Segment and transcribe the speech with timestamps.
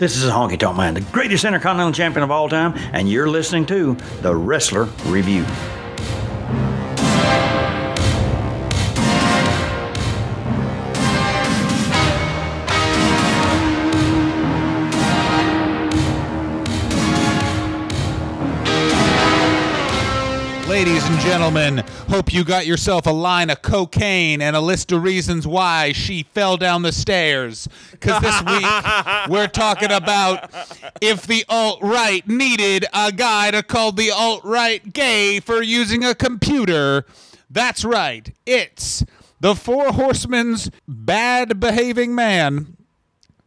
[0.00, 3.66] This is Honky Tonk Man, the greatest intercontinental champion of all time, and you're listening
[3.66, 5.44] to The Wrestler Review.
[20.80, 25.02] Ladies and gentlemen, hope you got yourself a line of cocaine and a list of
[25.02, 27.68] reasons why she fell down the stairs.
[27.90, 28.64] Because this week
[29.28, 30.50] we're talking about
[31.02, 36.02] if the alt right needed a guy to call the alt right gay for using
[36.02, 37.04] a computer.
[37.50, 39.04] That's right, it's
[39.38, 42.78] the Four Horsemen's bad behaving man,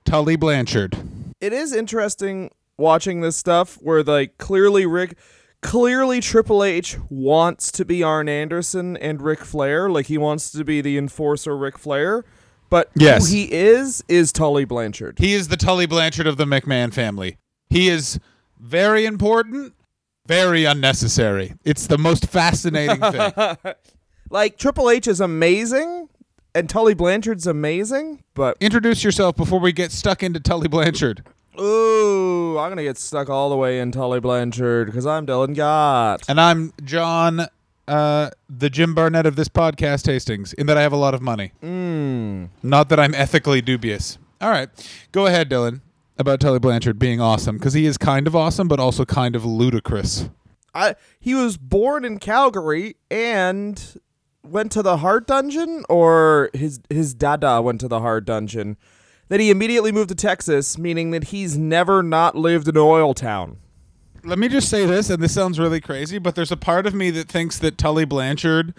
[0.05, 0.95] Tully Blanchard.
[1.41, 5.15] it is interesting watching this stuff where like clearly Rick
[5.63, 10.63] clearly Triple H wants to be Arn Anderson and Ric Flair, like he wants to
[10.63, 12.23] be the enforcer Ric Flair,
[12.69, 13.29] but Yes.
[13.29, 15.17] who he is is Tully Blanchard.
[15.19, 17.37] He is the Tully Blanchard of the McMahon family.
[17.69, 18.19] He is
[18.59, 19.73] very important,
[20.27, 21.55] very unnecessary.
[21.65, 23.33] It's the most fascinating thing.
[24.29, 26.09] Like Triple H is amazing
[26.55, 31.23] and Tully Blanchard's amazing, but Introduce yourself before we get stuck into Tully Blanchard.
[31.59, 36.23] Ooh, I'm gonna get stuck all the way in Tully Blanchard because I'm Dylan Gott.
[36.27, 37.47] And I'm John,
[37.87, 41.21] uh, the Jim Barnett of this podcast, Hastings, in that I have a lot of
[41.21, 41.51] money.
[41.61, 42.49] Mm.
[42.63, 44.17] Not that I'm ethically dubious.
[44.41, 44.69] All right.
[45.11, 45.81] Go ahead, Dylan,
[46.17, 49.45] about Tully Blanchard being awesome, because he is kind of awesome, but also kind of
[49.45, 50.29] ludicrous.
[50.73, 54.01] I he was born in Calgary and
[54.43, 58.77] went to the Hart Dungeon, or his his dada went to the Hart Dungeon.
[59.29, 63.13] Then he immediately moved to Texas, meaning that he's never not lived in an Oil
[63.13, 63.57] Town.
[64.23, 66.93] Let me just say this, and this sounds really crazy, but there's a part of
[66.93, 68.73] me that thinks that Tully Blanchard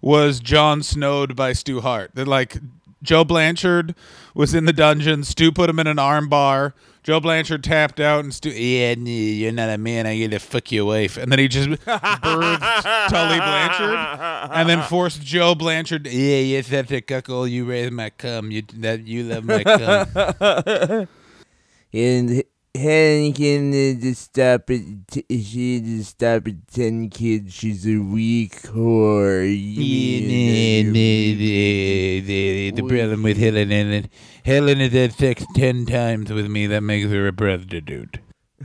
[0.00, 2.12] was Jon Snowed by Stu Hart.
[2.14, 2.58] That like
[3.02, 3.94] Joe Blanchard
[4.34, 6.74] was in the dungeon, Stu put him in an arm bar.
[7.06, 10.08] Joe Blanchard tapped out, and Stu, yeah, nah, you're not a man.
[10.08, 14.82] I get to fuck your wife, and then he just birthed Tully Blanchard, and then
[14.82, 16.08] forced Joe Blanchard.
[16.08, 17.50] Yeah, you such a cuckold.
[17.50, 18.50] You raise my cum.
[18.50, 21.08] You that you love my cum.
[21.92, 22.42] And
[22.76, 24.82] Hannigan to stop it.
[25.30, 26.68] She to stop it.
[26.68, 27.52] ten kids.
[27.52, 29.44] She's a weak whore.
[29.46, 34.08] Yeah, the, the, problem with Helen and
[34.44, 36.66] Helen has had sex ten times with me.
[36.66, 38.18] That makes her a prostitute.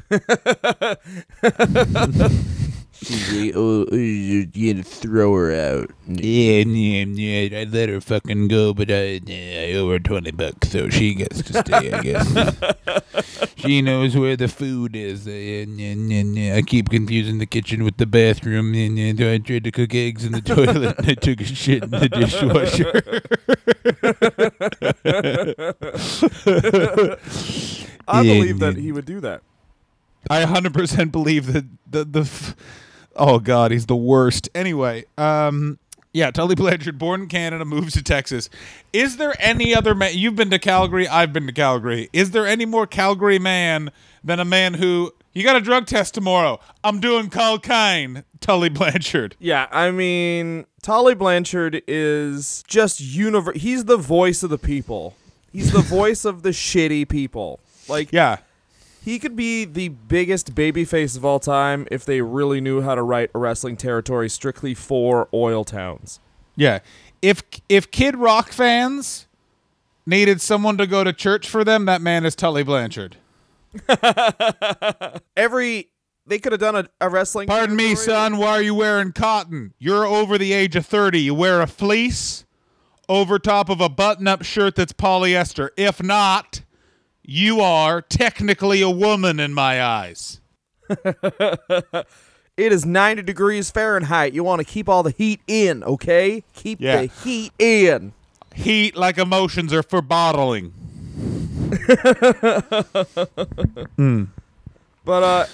[3.04, 5.90] She's like, oh, you're gonna throw her out.
[6.08, 7.60] Yeah, yeah, yeah.
[7.62, 11.42] I let her fucking go, but I, I owe her twenty bucks, so she gets
[11.42, 11.92] to stay.
[11.92, 15.26] I guess she knows where the food is.
[15.26, 18.76] And, and, and, uh, I keep confusing the kitchen with the bathroom.
[18.76, 21.84] And, and I tried to cook eggs in the toilet, and I took a shit
[21.84, 22.92] in the dishwasher.
[28.08, 28.82] I Yeah, believe that yeah.
[28.82, 29.42] he would do that.
[30.30, 32.56] I 100% believe that the the f-
[33.16, 34.50] oh god, he's the worst.
[34.56, 35.78] Anyway, um
[36.14, 38.50] yeah, Tully Blanchard, born in Canada, moves to Texas.
[38.92, 40.12] Is there any other man?
[40.14, 41.08] You've been to Calgary.
[41.08, 42.10] I've been to Calgary.
[42.12, 46.14] Is there any more Calgary man than a man who you got a drug test
[46.14, 46.60] tomorrow?
[46.84, 48.26] I'm doing cocaine.
[48.42, 49.38] Tully Blanchard.
[49.40, 55.16] Yeah, I mean, Tully Blanchard is just univer- He's the voice of the people.
[55.54, 57.62] He's the voice of the shitty people.
[57.88, 58.38] Like, Yeah,
[59.04, 63.02] he could be the biggest babyface of all time if they really knew how to
[63.02, 66.20] write a wrestling territory strictly for oil towns.
[66.56, 66.80] yeah.
[67.22, 69.28] If if Kid Rock fans
[70.08, 73.18] needed someone to go to church for them, that man is Tully Blanchard.
[75.38, 75.90] Every
[76.26, 77.48] they could have done a, a wrestling.
[77.48, 78.38] Pardon me, son.
[78.38, 79.74] Why are you wearing cotton?
[79.78, 81.22] You're over the age of 30.
[81.22, 82.46] You wear a fleece
[83.08, 85.70] over top of a button up shirt that's polyester.
[85.78, 86.62] If not,
[87.34, 90.42] you are technically a woman in my eyes.
[92.58, 94.34] It is 90 degrees Fahrenheit.
[94.34, 96.44] You want to keep all the heat in, okay?
[96.54, 97.04] Keep Yeah.
[97.04, 98.12] the heat in.
[98.54, 100.74] Heat like emotions are for bottling.
[105.04, 105.46] But uh,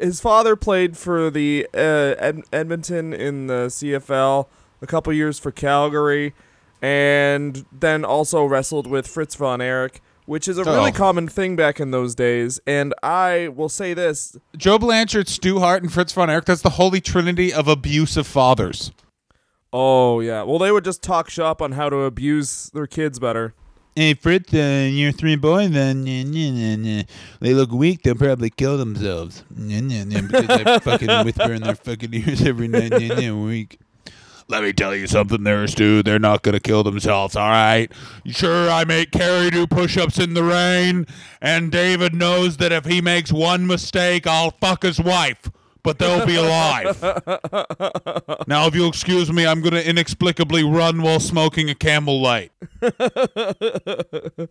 [0.00, 4.46] his father played for the uh, Ed- Edmonton in the CFL,
[4.80, 6.34] a couple years for Calgary,
[6.80, 10.94] and then also wrestled with Fritz von Erich, which is a really Oh.
[10.94, 12.60] common thing back in those days.
[12.66, 16.70] And I will say this: Joe Blanchard, Stu Hart, and Fritz von Erich, that's the
[16.70, 18.92] holy trinity of abusive fathers.
[19.72, 23.54] oh yeah, well they would just talk shop on how to abuse their kids better.
[23.94, 27.02] Hey, Fritz, uh, your three boys, uh, nah, nah, nah, nah.
[27.40, 28.02] they look weak.
[28.02, 29.42] They'll probably kill themselves.
[29.48, 32.90] Nah, nah, nah, because I fucking whisper in their fucking ears every night.
[32.90, 33.78] Nah, nah, weak.
[34.48, 36.02] Let me tell you something there, Stu.
[36.02, 37.88] They're not going to kill themselves, all right?
[38.26, 41.06] Sure, I make Kerry do push ups in the rain,
[41.40, 45.50] and David knows that if he makes one mistake, I'll fuck his wife.
[45.82, 47.00] But they'll be alive.
[48.48, 52.50] now, if you'll excuse me, I'm going to inexplicably run while smoking a camel light.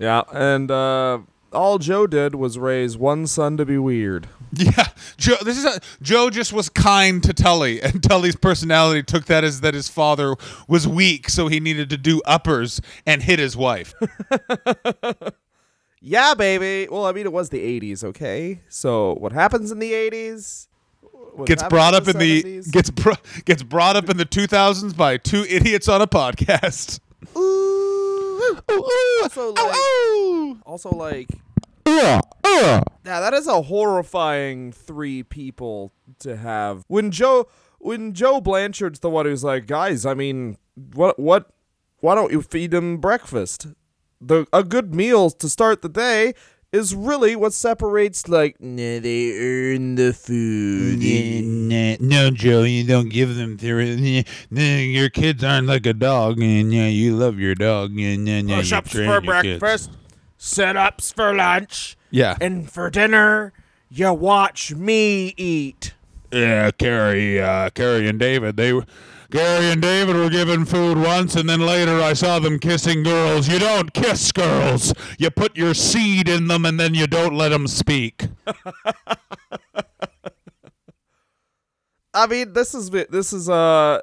[0.00, 1.18] Yeah, and uh,
[1.52, 4.28] all Joe did was raise one son to be weird.
[4.56, 5.36] Yeah, Joe.
[5.44, 6.28] This is a, Joe.
[6.28, 10.34] Just was kind to Tully, and Tully's personality took that as that his father
[10.66, 13.94] was weak, so he needed to do uppers and hit his wife.
[16.02, 16.88] Yeah, baby.
[16.90, 18.62] Well, I mean, it was the '80s, okay.
[18.70, 20.66] So what happens in the '80s
[21.44, 22.72] gets brought up in the 70s?
[22.72, 23.14] gets bro-
[23.44, 27.00] gets brought up in the 2000s by two idiots on a podcast.
[29.22, 31.28] Also, like, also like,
[31.98, 32.80] Uh, uh.
[33.04, 36.84] yeah, that is a horrifying three people to have.
[36.88, 37.48] When Joe,
[37.78, 40.56] when Joe Blanchard's the one who's like, guys, I mean,
[40.94, 41.50] what, what,
[42.00, 43.66] why don't you feed them breakfast?
[44.20, 46.34] The a good meal to start the day
[46.72, 51.00] is really what separates like nah, they earn the food.
[52.00, 53.80] no, Joe, you don't give them their.
[53.80, 58.56] Your kids aren't like a dog, and yeah, you love your dog, and yeah, you
[58.56, 59.88] Push-ups train for your kids.
[60.40, 63.52] Breakfast, sit-ups for lunch, Yeah, and for dinner,
[63.90, 65.92] you watch me eat.
[66.32, 68.56] Yeah, Kerry, uh, Kerry and David.
[68.56, 68.86] They, were-
[69.30, 73.48] Kerry and David were given food once, and then later I saw them kissing girls.
[73.48, 74.94] You don't kiss girls.
[75.18, 78.26] You put your seed in them, and then you don't let them speak.
[82.12, 84.00] I mean, this is this is uh,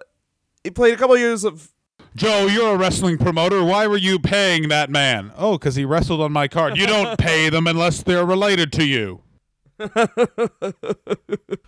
[0.63, 1.71] he played a couple years of.
[2.17, 3.63] Joe, you're a wrestling promoter.
[3.63, 5.31] Why were you paying that man?
[5.37, 6.75] Oh, because he wrestled on my card.
[6.75, 9.21] You don't pay them unless they're related to you.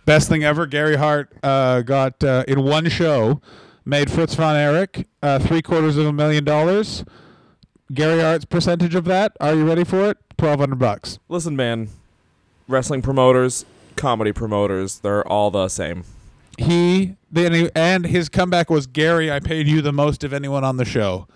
[0.04, 0.66] Best thing ever.
[0.66, 3.40] Gary Hart uh, got uh, in one show,
[3.84, 7.04] made Fritz von Erich uh, three quarters of a million dollars.
[7.94, 9.36] Gary Hart's percentage of that.
[9.40, 10.18] Are you ready for it?
[10.36, 11.20] Twelve hundred bucks.
[11.28, 11.90] Listen, man,
[12.66, 13.64] wrestling promoters,
[13.94, 16.02] comedy promoters, they're all the same.
[16.60, 19.30] He then and his comeback was Gary.
[19.32, 21.26] I paid you the most of anyone on the show.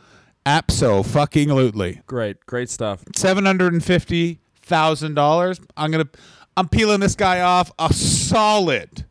[0.44, 2.03] Apso fucking lutely.
[2.06, 3.05] Great, great stuff.
[3.17, 5.61] seven hundred and fifty thousand dollars.
[5.76, 6.09] I'm gonna
[6.56, 9.06] I'm peeling this guy off a solid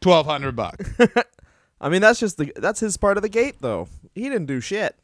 [0.00, 0.88] twelve hundred bucks.
[1.80, 3.88] I mean, that's just the that's his part of the gate, though.
[4.14, 4.94] He didn't do shit.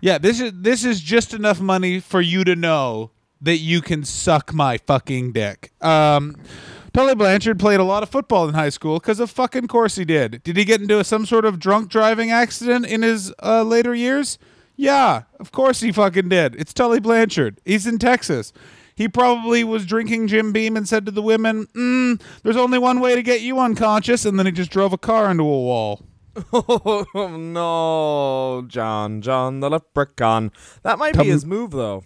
[0.00, 3.10] yeah, this is this is just enough money for you to know
[3.40, 5.72] that you can suck my fucking dick.
[5.80, 6.36] Um
[6.98, 10.04] Tully Blanchard played a lot of football in high school because of fucking course he
[10.04, 10.42] did.
[10.42, 14.36] Did he get into some sort of drunk driving accident in his uh, later years?
[14.74, 16.56] Yeah, of course he fucking did.
[16.56, 17.60] It's Tully Blanchard.
[17.64, 18.52] He's in Texas.
[18.96, 22.98] He probably was drinking Jim Beam and said to the women, mm, "There's only one
[22.98, 26.04] way to get you unconscious," and then he just drove a car into a wall.
[26.52, 27.06] Oh
[27.38, 30.50] no, John, John the leprechaun.
[30.82, 32.02] That might be his move, though.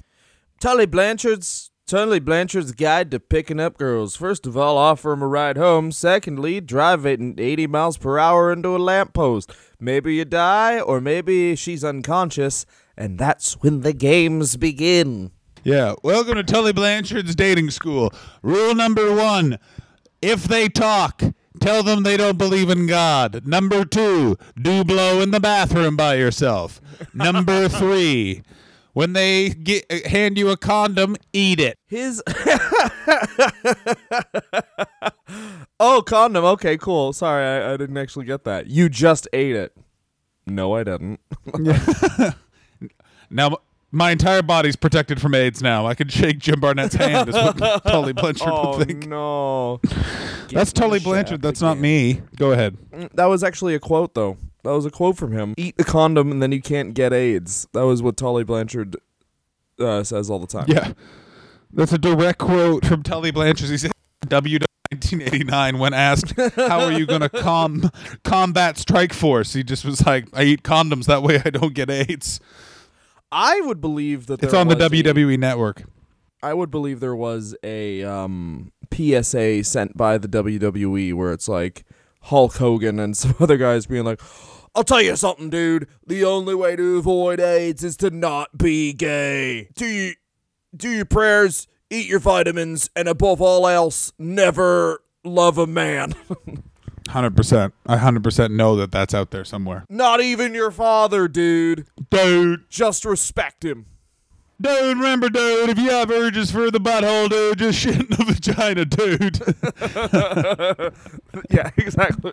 [0.60, 4.16] Tully Blanchard's Tully Blanchard's guide to picking up girls.
[4.16, 5.92] First of all, offer him a ride home.
[5.92, 9.52] Secondly, drive it at 80 miles per hour into a lamppost.
[9.78, 12.64] Maybe you die, or maybe she's unconscious,
[12.96, 15.32] and that's when the games begin.
[15.64, 15.94] Yeah.
[16.02, 18.12] Welcome to Tully Blanchard's dating school.
[18.42, 19.58] Rule number one
[20.22, 21.20] if they talk,
[21.60, 23.44] tell them they don't believe in God.
[23.44, 26.80] Number two, do blow in the bathroom by yourself.
[27.12, 28.42] Number three,
[28.92, 31.78] when they get, hand you a condom, eat it.
[31.86, 32.22] His.
[35.80, 36.44] oh, condom.
[36.44, 37.12] Okay, cool.
[37.12, 38.66] Sorry, I, I didn't actually get that.
[38.68, 39.76] You just ate it.
[40.46, 41.20] No, I didn't.
[43.34, 43.56] Now,
[43.90, 45.86] my entire body's protected from AIDS now.
[45.86, 49.06] I can shake Jim Barnett's hand, is what Tully Blanchard oh would think.
[49.06, 49.80] no.
[50.50, 51.40] That's Tully Blanchard.
[51.40, 52.20] That's not me.
[52.36, 52.76] Go ahead.
[52.92, 54.36] Mm, That was actually a quote, though.
[54.64, 55.54] That was a quote from him.
[55.56, 57.66] Eat the condom and then you can't get AIDS.
[57.72, 58.96] That was what Tully Blanchard
[59.80, 60.66] uh, says all the time.
[60.68, 60.92] Yeah.
[61.72, 63.70] That's a direct quote from Tully Blanchard.
[63.70, 63.90] He said,
[64.28, 64.58] W
[64.92, 67.90] 1989 when asked, How are you going to com-
[68.24, 69.52] combat Strike Force?
[69.54, 71.06] He just was like, I eat condoms.
[71.06, 72.38] That way I don't get AIDS.
[73.32, 75.84] I would believe that It's on the was a- WWE network.
[76.44, 81.84] I would believe there was a um, PSA sent by the WWE where it's like
[82.22, 84.20] Hulk Hogan and some other guys being like,
[84.74, 85.86] I'll tell you something, dude.
[86.06, 89.68] The only way to avoid AIDS is to not be gay.
[89.74, 90.14] Do you
[90.74, 96.14] do your prayers, eat your vitamins, and above all else, never love a man.
[97.08, 97.72] 100%.
[97.86, 99.84] I 100% know that that's out there somewhere.
[99.90, 101.86] not even your father, dude.
[102.10, 102.68] Dude.
[102.70, 103.86] Just respect him.
[104.60, 108.24] Dude, remember, dude, if you have urges for the butthole, dude, just shit in the
[108.28, 109.40] vagina, dude.
[111.50, 112.32] yeah, exactly.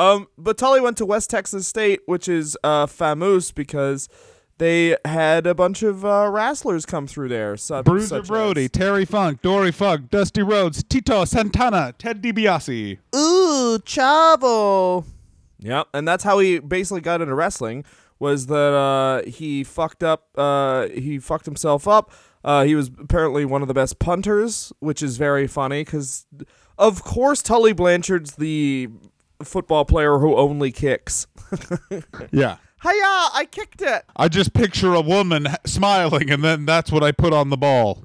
[0.00, 4.08] Um, but Tully went to West Texas State, which is uh famous because
[4.56, 7.56] they had a bunch of uh, wrestlers come through there.
[7.56, 12.98] Such, Bruiser such Brody, as- Terry Funk, Dory Funk, Dusty Rhodes, Tito Santana, Ted DiBiase.
[13.14, 15.04] Ooh, Chavo.
[15.60, 17.84] Yep, and that's how he basically got into wrestling.
[18.18, 20.28] Was that uh, he fucked up?
[20.36, 22.10] Uh, he fucked himself up.
[22.44, 26.26] Uh, he was apparently one of the best punters, which is very funny because,
[26.78, 28.88] of course, Tully Blanchard's the
[29.42, 31.26] football player who only kicks.
[32.32, 32.56] Yeah.
[32.82, 32.92] Hiya!
[33.34, 34.04] I kicked it.
[34.16, 38.04] I just picture a woman smiling, and then that's what I put on the ball.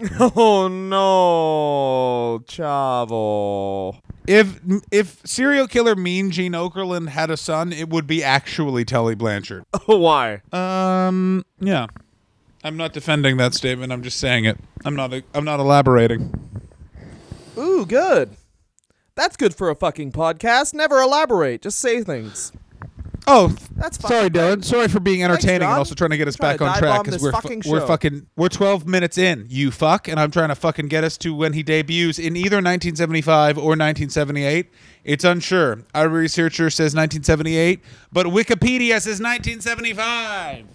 [0.20, 4.00] Oh no, Chavo.
[4.26, 9.14] If if serial killer Mean Gene Okerlund had a son, it would be actually Telly
[9.14, 9.64] Blanchard.
[9.86, 10.42] Why?
[10.52, 11.86] Um, yeah.
[12.64, 13.92] I'm not defending that statement.
[13.92, 14.58] I'm just saying it.
[14.84, 15.12] I'm not.
[15.34, 16.32] I'm not elaborating.
[17.56, 18.36] Ooh, good.
[19.16, 20.74] That's good for a fucking podcast.
[20.74, 21.62] Never elaborate.
[21.62, 22.52] Just say things.
[23.26, 24.10] Oh, That's fine.
[24.10, 24.62] sorry, Dylan.
[24.62, 27.04] Sorry for being entertaining and also trying to get us back to on dive track
[27.04, 27.86] Because this we're fucking we're show.
[27.86, 29.46] fucking we're 12 minutes in.
[29.48, 32.56] You fuck, and I'm trying to fucking get us to when he debuts in either
[32.56, 34.70] 1975 or 1978.
[35.04, 35.80] It's unsure.
[35.94, 37.80] Our researcher says 1978,
[38.12, 40.66] but Wikipedia says 1975.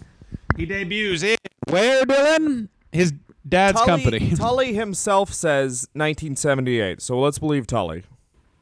[0.57, 2.69] He debuts in where, Dylan?
[2.91, 3.13] His
[3.47, 4.31] dad's Tully, company.
[4.35, 8.03] Tully himself says 1978, so let's believe Tully.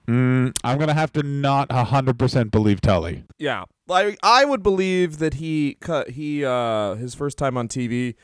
[0.08, 3.24] I'm gonna have to not 100% believe Tully.
[3.38, 8.16] Yeah, like I would believe that he cut he uh his first time on TV,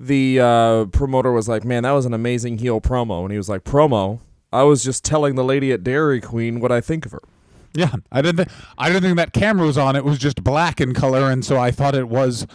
[0.00, 3.48] the uh, promoter was like, "Man, that was an amazing heel promo," and he was
[3.48, 4.20] like, "Promo."
[4.52, 7.22] I was just telling the lady at Dairy Queen what I think of her.
[7.74, 8.48] Yeah, I didn't.
[8.48, 9.94] Th- I didn't think that camera was on.
[9.94, 12.46] It was just black in color, and so I thought it was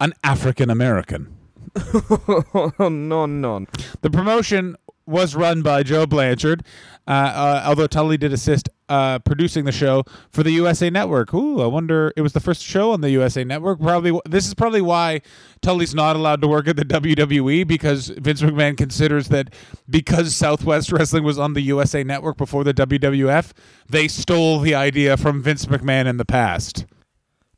[0.00, 1.34] an African American.
[1.76, 3.66] oh no no.
[4.02, 4.76] The promotion
[5.06, 6.64] was run by Joe Blanchard,
[7.06, 11.32] although Tully did assist uh, producing the show for the USA Network.
[11.34, 12.12] Ooh, I wonder.
[12.16, 13.80] It was the first show on the USA Network.
[13.80, 15.22] Probably this is probably why
[15.62, 19.54] Tully's not allowed to work at the WWE because Vince McMahon considers that
[19.88, 23.52] because Southwest Wrestling was on the USA Network before the WWF,
[23.88, 26.84] they stole the idea from Vince McMahon in the past.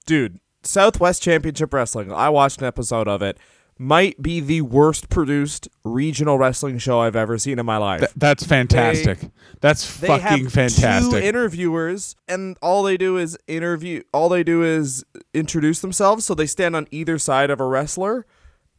[0.06, 2.12] Dude, Southwest Championship Wrestling.
[2.12, 3.38] I watched an episode of it.
[3.76, 8.00] Might be the worst produced regional wrestling show I've ever seen in my life.
[8.00, 9.18] Th- that's fantastic.
[9.60, 11.10] that's they fucking have fantastic.
[11.10, 16.34] two interviewers and all they do is interview all they do is introduce themselves so
[16.34, 18.26] they stand on either side of a wrestler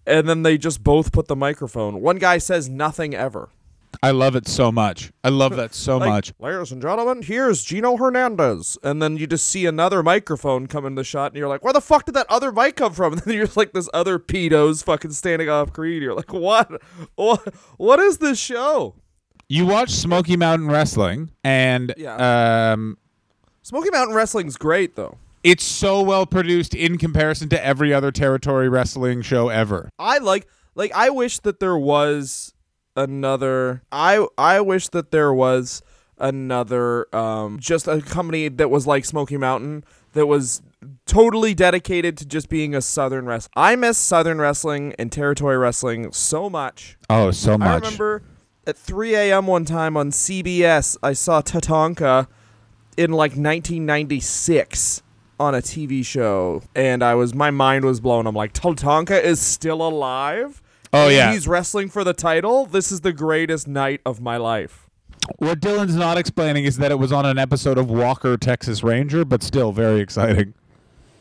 [0.07, 3.49] and then they just both put the microphone one guy says nothing ever
[4.05, 5.11] I love it so much.
[5.23, 6.33] I love that so Like, much.
[6.39, 10.93] ladies and gentlemen here's gino hernandez and then you just see another microphone come in
[10.95, 13.21] the shot and you're like where the fuck did that other mic come from and
[13.23, 16.81] then you're like this other pedos fucking standing off screen you're like what
[17.15, 18.95] what what is this show
[19.47, 22.71] You watch Smoky Mountain Wrestling, and Yeah.
[22.73, 22.97] um,
[23.63, 28.67] smoky mountain wrestling's great though it's so well produced in comparison to every other territory
[28.67, 29.89] wrestling show ever.
[29.99, 32.54] I like like I wish that there was
[32.95, 35.81] another I I wish that there was
[36.17, 39.83] another um just a company that was like Smoky Mountain
[40.13, 40.61] that was
[41.05, 43.51] totally dedicated to just being a southern wrestling.
[43.55, 46.97] I miss southern wrestling and territory wrestling so much.
[47.09, 47.67] Oh, so much.
[47.67, 48.23] I remember
[48.67, 49.47] at 3 a.m.
[49.47, 52.27] one time on CBS, I saw Tatanka
[52.97, 55.03] in like 1996
[55.39, 58.25] on a TV show, and I was my mind was blown.
[58.25, 60.61] I'm like, Tatanka is still alive.
[60.95, 61.31] Oh, yeah.
[61.33, 62.65] he's wrestling for the title.
[62.65, 64.89] This is the greatest night of my life.
[65.39, 69.25] What Dylan's not explaining is that it was on an episode of Walker, Texas Ranger,
[69.25, 70.53] but still very exciting.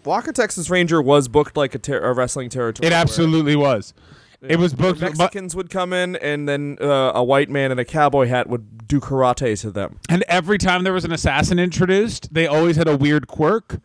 [0.04, 2.86] Walker Texas Ranger was booked like a, ter- a wrestling territory.
[2.86, 3.94] It absolutely was.
[4.42, 5.00] It was where booked.
[5.00, 8.46] but- Mexicans would come in, and then uh, a white man in a cowboy hat
[8.46, 9.98] would do karate to them.
[10.10, 13.80] And every time there was an assassin introduced, they always had a weird quirk.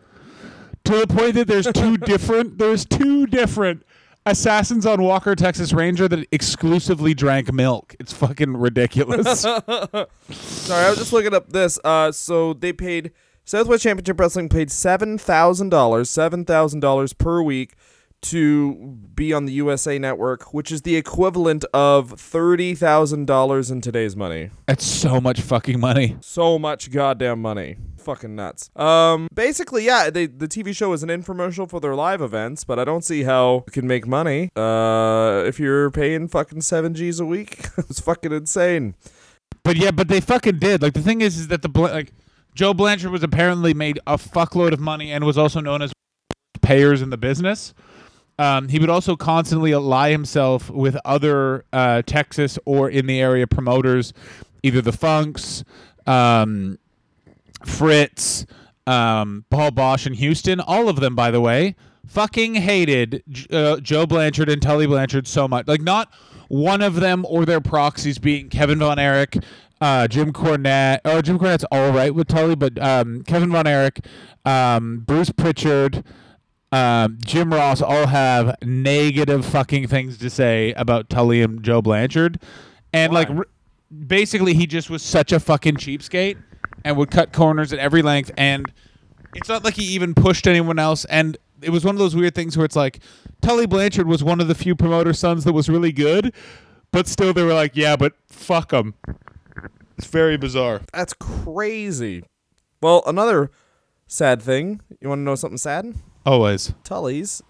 [0.85, 3.83] To the point that there's two different there's two different
[4.29, 7.95] assassins on Walker Texas Ranger that exclusively drank milk.
[7.99, 9.41] It's fucking ridiculous.
[9.41, 10.05] Sorry,
[10.85, 11.79] I was just looking up this.
[11.83, 13.11] Uh, so they paid
[13.45, 17.75] Southwest Championship Wrestling paid seven thousand dollars, seven thousand dollars per week
[18.21, 23.81] to be on the USA Network, which is the equivalent of thirty thousand dollars in
[23.81, 24.51] today's money.
[24.67, 26.17] That's so much fucking money.
[26.21, 27.77] So much goddamn money.
[27.99, 28.69] Fucking nuts.
[28.75, 32.79] Um, basically, yeah, they, the TV show is an infomercial for their live events, but
[32.79, 34.49] I don't see how you can make money.
[34.55, 38.95] Uh, if you're paying fucking seven G's a week, it's fucking insane.
[39.63, 40.81] But yeah, but they fucking did.
[40.81, 42.13] Like the thing is, is that the like
[42.55, 45.91] Joe Blanchard was apparently made a fuckload of money and was also known as
[46.61, 47.73] payers in the business.
[48.37, 53.45] Um, he would also constantly ally himself with other uh, Texas or in the area
[53.47, 54.13] promoters,
[54.63, 55.65] either the Funks,
[56.07, 56.79] um,
[57.65, 58.45] Fritz,
[58.87, 61.75] um, Paul Boesch, and Houston, all of them, by the way,
[62.05, 65.67] fucking hated uh, Joe Blanchard and Tully Blanchard so much.
[65.67, 66.11] Like, not
[66.47, 69.37] one of them or their proxies being Kevin Von Erich,
[69.79, 70.99] uh, Jim Cornette.
[71.05, 73.99] Oh, Jim Cornette's all right with Tully, but um, Kevin Von Erich,
[74.45, 76.03] um, Bruce Pritchard,
[76.71, 82.39] um, Jim Ross all have negative fucking things to say about Tully and Joe Blanchard.
[82.91, 83.47] And, like, r-
[84.07, 86.37] basically, he just was such a fucking cheapskate
[86.83, 88.31] and would cut corners at every length.
[88.37, 88.71] And
[89.35, 91.05] it's not like he even pushed anyone else.
[91.05, 92.99] And it was one of those weird things where it's like
[93.41, 96.33] Tully Blanchard was one of the few promoter sons that was really good,
[96.91, 98.93] but still they were like, yeah, but fuck him.
[99.97, 100.81] It's very bizarre.
[100.93, 102.23] That's crazy.
[102.81, 103.51] Well, another
[104.07, 104.81] sad thing.
[105.01, 105.93] You want to know something sad?
[106.25, 106.73] Always.
[106.83, 107.41] Tully's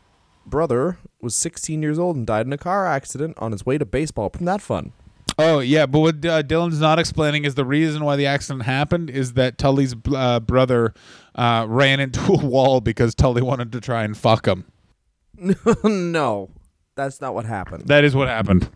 [0.46, 3.86] brother was 16 years old and died in a car accident on his way to
[3.86, 4.32] baseball.
[4.34, 4.94] Isn't that fun?
[5.42, 9.10] Oh yeah, but what uh, Dylan's not explaining is the reason why the accident happened
[9.10, 10.94] is that Tully's uh, brother
[11.34, 14.66] uh, ran into a wall because Tully wanted to try and fuck him.
[15.86, 16.50] no,
[16.96, 17.88] that's not what happened.
[17.88, 18.70] That is what happened.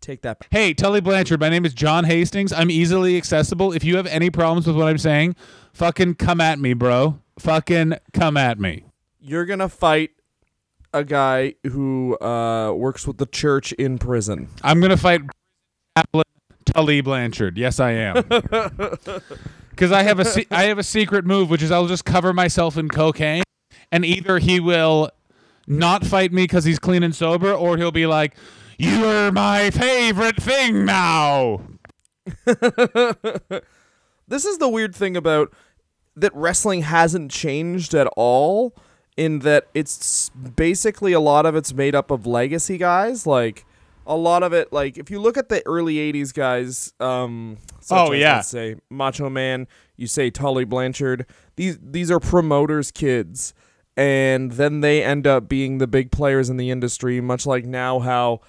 [0.00, 0.38] Take that.
[0.38, 0.48] back.
[0.50, 2.54] Hey, Tully Blanchard, my name is John Hastings.
[2.54, 3.74] I'm easily accessible.
[3.74, 5.36] If you have any problems with what I'm saying,
[5.74, 7.18] fucking come at me, bro.
[7.38, 8.84] Fucking come at me.
[9.20, 10.12] You're gonna fight
[10.94, 14.48] a guy who uh, works with the church in prison.
[14.62, 15.20] I'm gonna fight
[15.98, 16.24] Chaplain
[16.64, 17.58] Tully Blanchard.
[17.58, 18.24] Yes, I am.
[19.70, 22.32] Because I have a se- I have a secret move, which is I'll just cover
[22.32, 23.44] myself in cocaine,
[23.92, 25.08] and either he will
[25.68, 28.34] not fight me because he's clean and sober, or he'll be like,
[28.76, 31.60] "You're my favorite thing now."
[32.44, 35.54] this is the weird thing about
[36.16, 38.74] that wrestling hasn't changed at all
[39.16, 43.64] in that it's basically a lot of it's made up of legacy guys like
[44.08, 47.58] a lot of it like if you look at the early 80s guys um
[47.90, 48.40] Oh, as, yeah.
[48.40, 53.52] say macho man you say tully blanchard these these are promoters kids
[53.96, 57.98] and then they end up being the big players in the industry much like now
[57.98, 58.40] how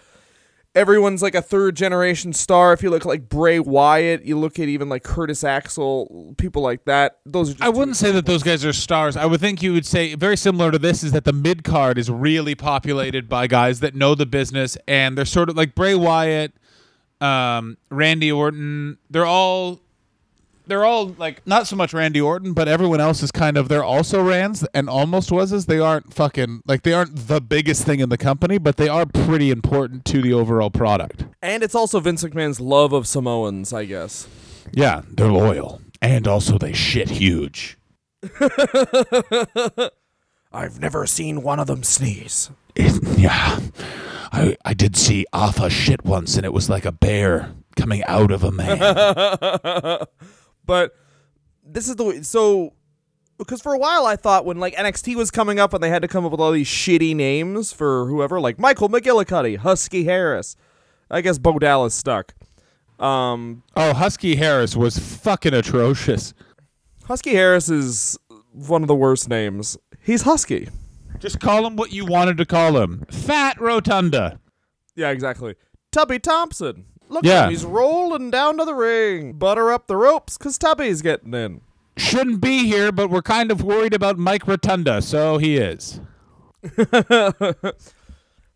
[0.80, 2.72] everyone's like a third generation star.
[2.72, 6.86] If you look like Bray Wyatt, you look at even like Curtis Axel, people like
[6.86, 7.20] that.
[7.26, 9.18] Those I wouldn't say that those guys are stars.
[9.18, 11.98] I would think you would say very similar to this is that the mid card
[11.98, 15.96] is really populated by guys that know the business and they're sort of like Bray
[15.96, 16.54] Wyatt,
[17.20, 18.98] um, Randy Orton.
[19.10, 19.82] They're all
[20.70, 23.84] they're all like not so much Randy Orton, but everyone else is kind of they're
[23.84, 28.00] also Rands and almost was as they aren't fucking like they aren't the biggest thing
[28.00, 31.26] in the company, but they are pretty important to the overall product.
[31.42, 34.28] and it's also Vince McMahon's love of Samoans, I guess.
[34.72, 35.82] Yeah, they're loyal.
[36.02, 37.78] And also they shit huge.
[40.52, 42.50] I've never seen one of them sneeze.
[42.76, 43.60] It, yeah,
[44.32, 48.32] I I did see Arthur shit once, and it was like a bear coming out
[48.32, 48.80] of a man.
[50.70, 50.94] But
[51.66, 52.22] this is the way.
[52.22, 52.74] So,
[53.40, 56.04] because for a while I thought when like NXT was coming up and they had
[56.04, 60.56] to come up with all these shitty names for whoever, like Michael McGillicutty, Husky Harris.
[61.10, 62.36] I guess Bo Dallas stuck.
[63.00, 66.36] Um, oh, Husky Harris was fucking atrocious.
[67.06, 68.20] Husky Harris is
[68.52, 69.76] one of the worst names.
[70.04, 70.70] He's Husky.
[71.18, 73.06] Just call him what you wanted to call him.
[73.10, 74.40] Fat Rotunda.
[74.96, 75.56] Yeah, exactly.
[75.92, 76.86] Tubby Thompson.
[77.10, 77.40] Look Yeah.
[77.40, 77.50] at him.
[77.52, 79.34] He's rolling down to the ring.
[79.34, 81.62] Butter up the ropes because Tubby's getting in.
[81.98, 86.00] Shouldn't be here, but we're kind of worried about Mike Rotunda, so he is.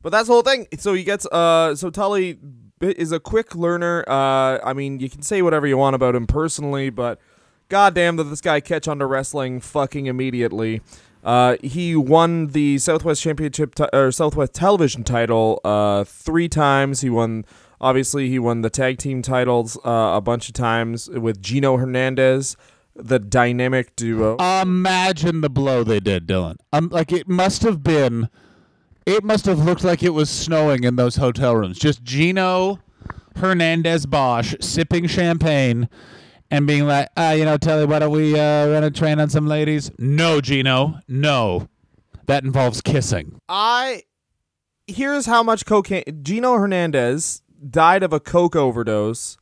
[0.02, 0.68] But that's the whole thing.
[0.78, 2.38] So he gets uh so Tully
[2.82, 4.04] is a quick learner.
[4.06, 7.20] Uh I mean, you can say whatever you want about him personally, but
[7.70, 10.82] goddamn that this guy catch on to wrestling fucking immediately.
[11.24, 17.00] Uh he won the Southwest Championship ti- or Southwest Television title uh 3 times.
[17.00, 17.46] He won
[17.84, 22.56] obviously he won the tag team titles uh, a bunch of times with Gino Hernandez,
[22.96, 24.38] the dynamic duo.
[24.38, 26.56] Imagine the blow they did, Dylan.
[26.72, 28.30] Um, like it must have been,
[29.06, 31.78] it must have looked like it was snowing in those hotel rooms.
[31.78, 32.80] Just Gino
[33.36, 35.89] Hernandez Bosch sipping champagne
[36.50, 39.30] and being like, ah, you know, Telly, why don't we uh, run a train on
[39.30, 39.91] some ladies?
[39.98, 41.67] No, Gino, no.
[42.28, 43.39] That involves kissing.
[43.50, 44.04] I
[44.88, 49.38] here's how much cocaine Gino Hernandez died of a coke overdose,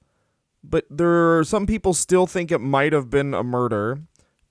[0.64, 4.02] but there are some people still think it might have been a murder.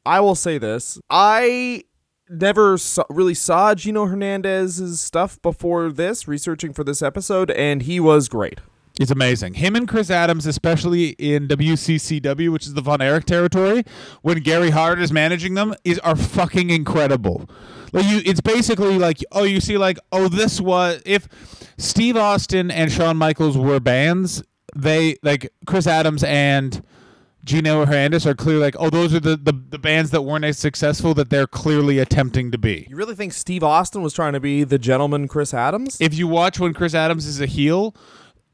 [0.05, 1.85] I will say this: I
[2.29, 8.01] never saw, really saw Gino Hernandez's stuff before this, researching for this episode, and he
[8.01, 8.61] was great.
[8.99, 9.55] It's amazing.
[9.55, 13.85] Him and Chris Adams, especially in WCCW, which is the Von Erich territory,
[14.21, 17.49] when Gary Hart is managing them, is are fucking incredible.
[17.93, 21.29] Like you, it's basically like oh, you see like oh, this was if
[21.79, 24.43] Steve Austin and Shawn Michaels were bands,
[24.75, 26.83] they like Chris Adams and
[27.45, 30.59] Gino Hernandez are clearly like, oh, those are the, the, the bands that weren't as
[30.59, 32.87] successful that they're clearly attempting to be.
[32.91, 35.97] You really think Steve Austin was trying to be the gentleman Chris Adams?
[36.01, 37.95] If you watch when Chris Adams is a heel,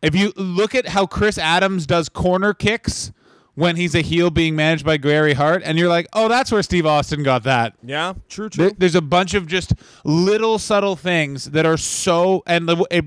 [0.02, 3.12] if you look at how Chris Adams does corner kicks
[3.56, 6.62] when he's a heel being managed by Gary Hart, and you're like, oh, that's where
[6.62, 7.74] Steve Austin got that.
[7.82, 8.76] yeah, true, There- true.
[8.78, 9.72] There's a bunch of just
[10.04, 13.04] little subtle things that are so and the, it,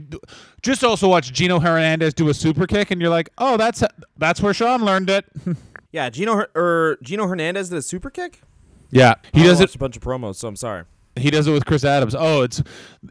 [0.61, 3.81] just also watch Gino Hernandez do a super kick and you're like, oh, that's
[4.17, 5.25] that's where Shawn learned it.
[5.91, 8.41] Yeah, Gino or er, Gino Hernandez did a super kick.
[8.91, 9.73] yeah, he does it.
[9.73, 10.83] a bunch of promos, so I'm sorry.
[11.19, 12.15] He does it with Chris Adams.
[12.17, 12.61] Oh, it's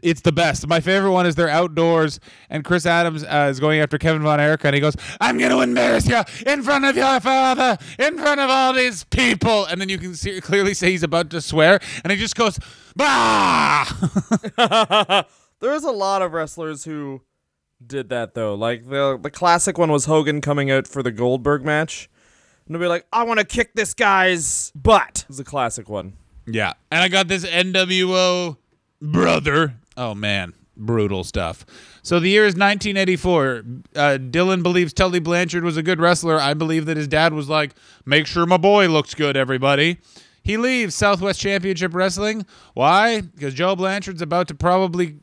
[0.03, 0.67] it's the best.
[0.67, 2.19] My favorite one is they're outdoors
[2.49, 5.51] and Chris Adams uh, is going after Kevin Von Erich and he goes, "I'm going
[5.51, 9.79] to embarrass you in front of your father, in front of all these people." And
[9.79, 12.59] then you can see, clearly say he's about to swear, and he just goes,
[12.95, 13.85] "Bah!"
[15.61, 17.21] There's a lot of wrestlers who
[17.85, 18.55] did that though.
[18.55, 22.09] Like the the classic one was Hogan coming out for the Goldberg match.
[22.69, 25.25] And be like, I want to kick this guy's butt.
[25.27, 26.13] It's a classic one.
[26.49, 26.73] Yeah.
[26.91, 28.57] And I got this NWO
[29.01, 29.75] brother.
[29.97, 30.53] Oh, man.
[30.75, 31.65] Brutal stuff.
[32.03, 33.63] So the year is 1984.
[33.95, 36.39] Uh, Dylan believes Tully Blanchard was a good wrestler.
[36.39, 39.97] I believe that his dad was like, make sure my boy looks good, everybody.
[40.41, 42.45] He leaves Southwest Championship Wrestling.
[42.73, 43.21] Why?
[43.21, 45.17] Because Joe Blanchard's about to probably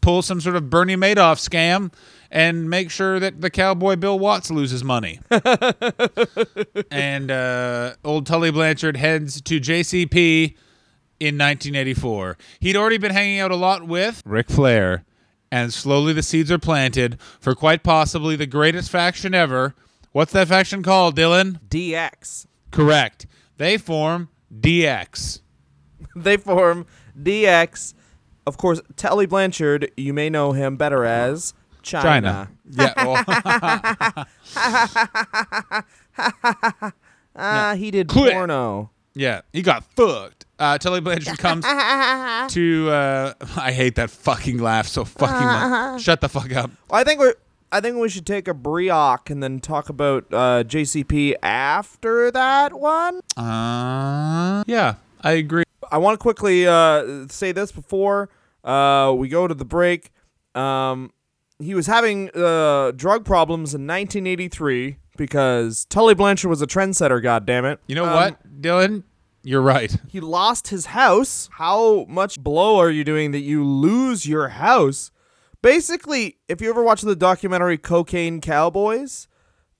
[0.00, 1.92] pull some sort of Bernie Madoff scam
[2.30, 5.20] and make sure that the cowboy Bill Watts loses money
[6.90, 10.54] and uh, old Tully Blanchard heads to JCP
[11.20, 12.36] in 1984.
[12.60, 15.04] He'd already been hanging out a lot with Ric Flair,
[15.52, 19.74] and slowly the seeds are planted for quite possibly the greatest faction ever.
[20.12, 21.60] What's that faction called, Dylan?
[21.68, 22.46] DX.
[22.72, 23.26] Correct.
[23.58, 25.40] They form DX.
[26.16, 26.86] They form
[27.20, 27.94] DX.
[28.46, 32.02] Of course, Tully Blanchard, you may know him better as China.
[32.02, 32.50] China.
[32.72, 32.94] Yeah.
[33.04, 34.26] well,
[37.36, 38.32] Ah, he did Quit.
[38.32, 38.90] porno.
[39.14, 39.42] yeah.
[39.52, 40.46] He got fucked.
[40.60, 41.64] Uh, Tully Blanchard comes
[42.54, 42.90] to.
[42.90, 46.02] Uh, I hate that fucking laugh so fucking much.
[46.02, 46.70] Shut the fuck up.
[46.90, 47.34] I think we're.
[47.72, 52.72] I think we should take a brioc and then talk about uh, JCP after that
[52.74, 53.20] one.
[53.36, 55.62] Uh, yeah, I agree.
[55.90, 58.28] I want to quickly uh, say this before
[58.64, 60.10] uh, we go to the break.
[60.56, 61.12] Um,
[61.60, 67.22] he was having uh, drug problems in 1983 because Tully Blanchard was a trendsetter.
[67.22, 67.78] God damn it!
[67.86, 69.04] You know Um, what, Dylan?
[69.42, 69.96] You're right.
[70.08, 71.48] He lost his house.
[71.52, 75.10] How much blow are you doing that you lose your house?
[75.62, 79.28] Basically, if you ever watch the documentary Cocaine Cowboys,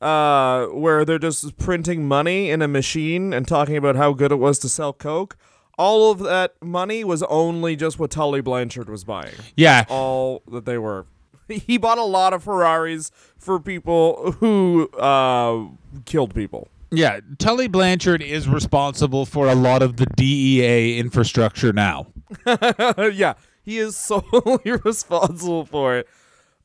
[0.01, 4.37] uh, where they're just printing money in a machine and talking about how good it
[4.37, 5.37] was to sell coke,
[5.79, 9.35] all of that money was only just what Tully Blanchard was buying.
[9.57, 9.85] Yeah.
[9.89, 11.07] All that they were.
[11.49, 15.67] He bought a lot of Ferraris for people who uh,
[16.05, 16.69] killed people.
[16.91, 22.09] Yeah, Tully Blanchard is responsible for a lot of the DEA infrastructure now.
[22.47, 26.09] yeah, he is solely responsible for it.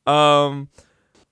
[0.06, 0.68] Um,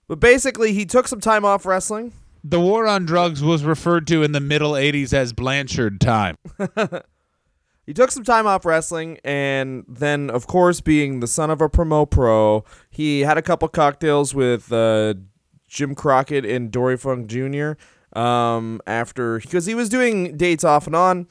[0.07, 2.13] but basically, he took some time off wrestling.
[2.43, 6.37] The war on drugs was referred to in the middle 80s as Blanchard time.
[7.87, 11.69] He took some time off wrestling, and then, of course, being the son of a
[11.69, 15.15] promo pro, he had a couple cocktails with uh,
[15.69, 17.73] Jim Crockett and Dory Funk Jr.
[18.15, 21.27] Um, after because he was doing dates off and on.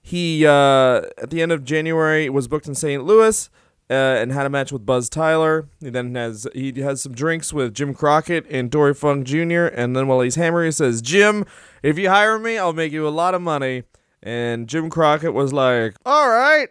[0.00, 3.04] He uh, at the end of January was booked in St.
[3.04, 3.50] Louis.
[3.90, 5.66] Uh, and had a match with Buzz Tyler.
[5.80, 9.64] He then has he has some drinks with Jim Crockett and Dory Funk Jr.
[9.64, 11.46] And then while he's hammering, he says, "Jim,
[11.82, 13.84] if you hire me, I'll make you a lot of money."
[14.22, 16.68] And Jim Crockett was like, "All right."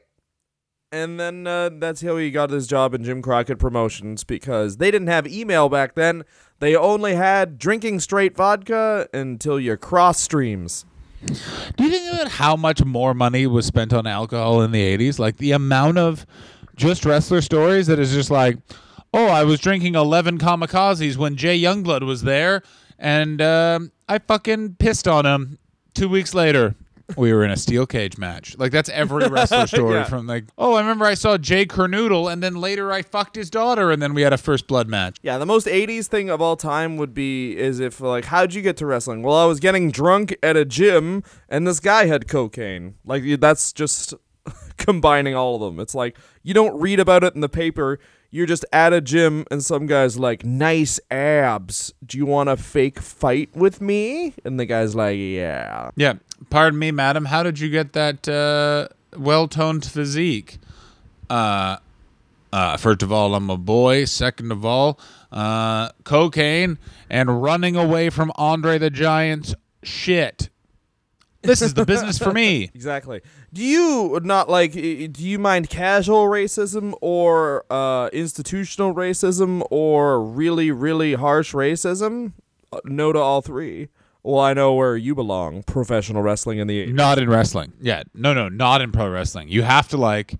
[0.91, 4.91] And then uh, that's how he got his job in Jim Crockett Promotions because they
[4.91, 6.23] didn't have email back then.
[6.59, 10.85] They only had drinking straight vodka until you cross streams.
[11.25, 15.19] Do you think about how much more money was spent on alcohol in the 80s?
[15.19, 16.25] Like the amount of
[16.75, 18.57] just wrestler stories that is just like,
[19.13, 22.61] oh, I was drinking 11 kamikazes when Jay Youngblood was there,
[22.99, 25.57] and um, I fucking pissed on him
[25.93, 26.75] two weeks later.
[27.15, 28.57] We were in a steel cage match.
[28.57, 30.03] Like that's every wrestler story Yeah.
[30.03, 33.49] from like, oh, I remember I saw Jay Kernodle, and then later I fucked his
[33.49, 35.17] daughter, and then we had a first blood match.
[35.21, 38.61] Yeah, the most 80s thing of all time would be is if like how'd you
[38.61, 39.23] get to wrestling?
[39.23, 42.95] Well, I was getting drunk at a gym and this guy had cocaine.
[43.05, 44.13] Like that's just
[44.77, 45.79] combining all of them.
[45.79, 47.99] It's like you don't read about it in the paper.
[48.29, 51.93] You're just at a gym and some guy's like, "Nice abs.
[52.05, 56.15] Do you want a fake fight with me?" And the guy's like, "Yeah." Yeah.
[56.49, 57.25] Pardon me, madam.
[57.25, 58.87] How did you get that uh,
[59.17, 60.59] well-toned physique?
[61.29, 61.77] Uh,
[62.53, 64.05] uh, first of all, I'm a boy.
[64.05, 64.99] Second of all,
[65.31, 66.77] uh, cocaine
[67.09, 70.49] and running away from Andre the Giant's shit.
[71.47, 72.69] This is the business for me.
[72.77, 73.21] Exactly.
[73.53, 74.73] Do you not like?
[74.73, 82.33] Do you mind casual racism or uh, institutional racism or really, really harsh racism?
[82.71, 83.89] Uh, no to all three.
[84.23, 85.63] Well, I know where you belong.
[85.63, 86.93] Professional wrestling in the 80s.
[86.93, 87.73] Not in wrestling.
[87.81, 88.03] Yeah.
[88.13, 89.47] No, no, not in pro wrestling.
[89.49, 90.35] You have to like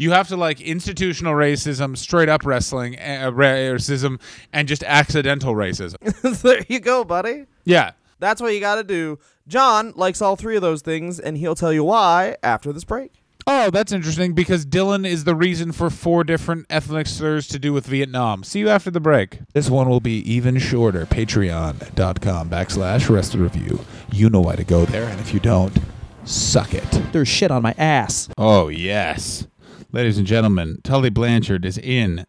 [0.00, 4.18] you have to like institutional racism, straight up wrestling, uh, racism,
[4.50, 5.96] and just accidental racism.
[6.42, 7.44] there you go, buddy.
[7.64, 7.92] Yeah.
[8.20, 9.18] That's what you got to do.
[9.48, 13.12] John likes all three of those things, and he'll tell you why after this break.
[13.46, 17.72] Oh, that's interesting because Dylan is the reason for four different ethnic slurs to do
[17.72, 18.44] with Vietnam.
[18.44, 19.40] See you after the break.
[19.54, 21.06] This one will be even shorter.
[21.06, 23.80] Patreon.com backslash wrestler review.
[24.12, 25.76] You know why to go there, and if you don't,
[26.24, 26.88] suck it.
[27.12, 28.28] There's shit on my ass.
[28.36, 29.46] Oh, yes.
[29.90, 32.26] Ladies and gentlemen, Tully Blanchard is in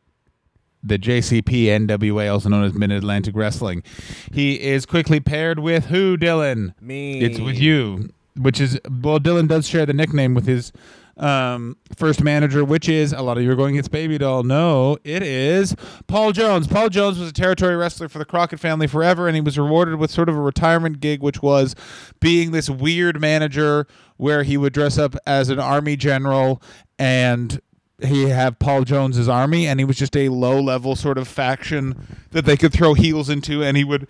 [0.83, 3.83] the JCP NWA, also known as Mid Atlantic Wrestling.
[4.31, 6.73] He is quickly paired with who, Dylan?
[6.81, 7.21] Me.
[7.21, 10.71] It's with you, which is, well, Dylan does share the nickname with his
[11.17, 14.43] um, first manager, which is, a lot of you are going, it's Baby Doll.
[14.43, 15.75] No, it is
[16.07, 16.67] Paul Jones.
[16.67, 19.95] Paul Jones was a territory wrestler for the Crockett family forever, and he was rewarded
[19.95, 21.75] with sort of a retirement gig, which was
[22.19, 23.85] being this weird manager
[24.17, 26.61] where he would dress up as an army general
[26.97, 27.61] and
[28.03, 32.19] he have Paul Jones's army, and he was just a low level sort of faction
[32.31, 34.07] that they could throw heels into, and he would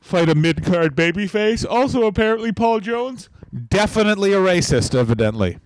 [0.00, 1.64] fight a mid card babyface.
[1.68, 3.28] Also, apparently, Paul Jones
[3.68, 5.58] definitely a racist, evidently.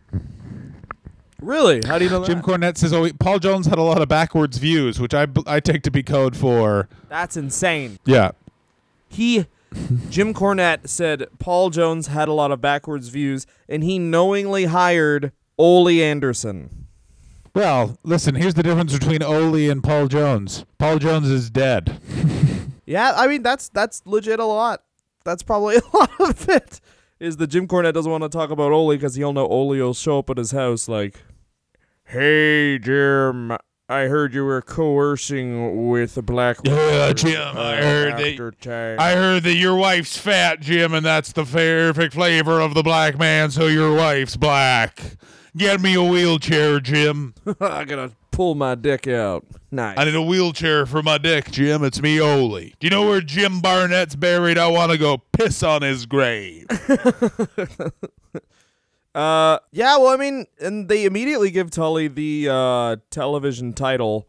[1.41, 1.83] Really?
[1.87, 2.27] How do you know that?
[2.27, 5.61] Jim Cornette says, "Oh, Paul Jones had a lot of backwards views, which I I
[5.61, 7.99] take to be code for That's insane.
[8.05, 8.33] yeah."
[9.09, 9.47] He,
[10.11, 15.31] Jim Cornette said Paul Jones had a lot of backwards views, and he knowingly hired
[15.59, 16.86] Ole Anderson.
[17.57, 18.35] Well, listen.
[18.35, 20.67] Here's the difference between Ole and Paul Jones.
[20.77, 21.99] Paul Jones is dead.
[22.89, 24.85] Yeah, I mean that's that's legit a lot.
[25.25, 26.81] That's probably a lot of it.
[27.19, 29.93] Is that Jim Cornette doesn't want to talk about Ole because he'll know Ole will
[29.93, 31.21] show up at his house like,
[32.05, 33.51] "Hey Jim,
[33.89, 38.51] I heard you were coercing with a black." Yeah, Jim, I uh, heard that- after
[38.53, 42.85] time." I heard that your wife's fat, Jim, and that's the perfect flavor of the
[42.85, 45.03] black man, so your wife's black.
[45.57, 47.35] Get me a wheelchair, Jim.
[47.61, 49.47] I'm gonna pull my dick out.
[49.71, 49.97] Nice.
[49.97, 51.83] I need a wheelchair for my dick, Jim.
[51.83, 52.61] It's me, Ole.
[52.61, 54.59] Do you know where Jim Barnett's buried?
[54.59, 56.67] I want to go piss on his grave.
[59.15, 59.97] Uh, yeah.
[59.97, 64.29] Well, I mean, and they immediately give Tully the uh television title,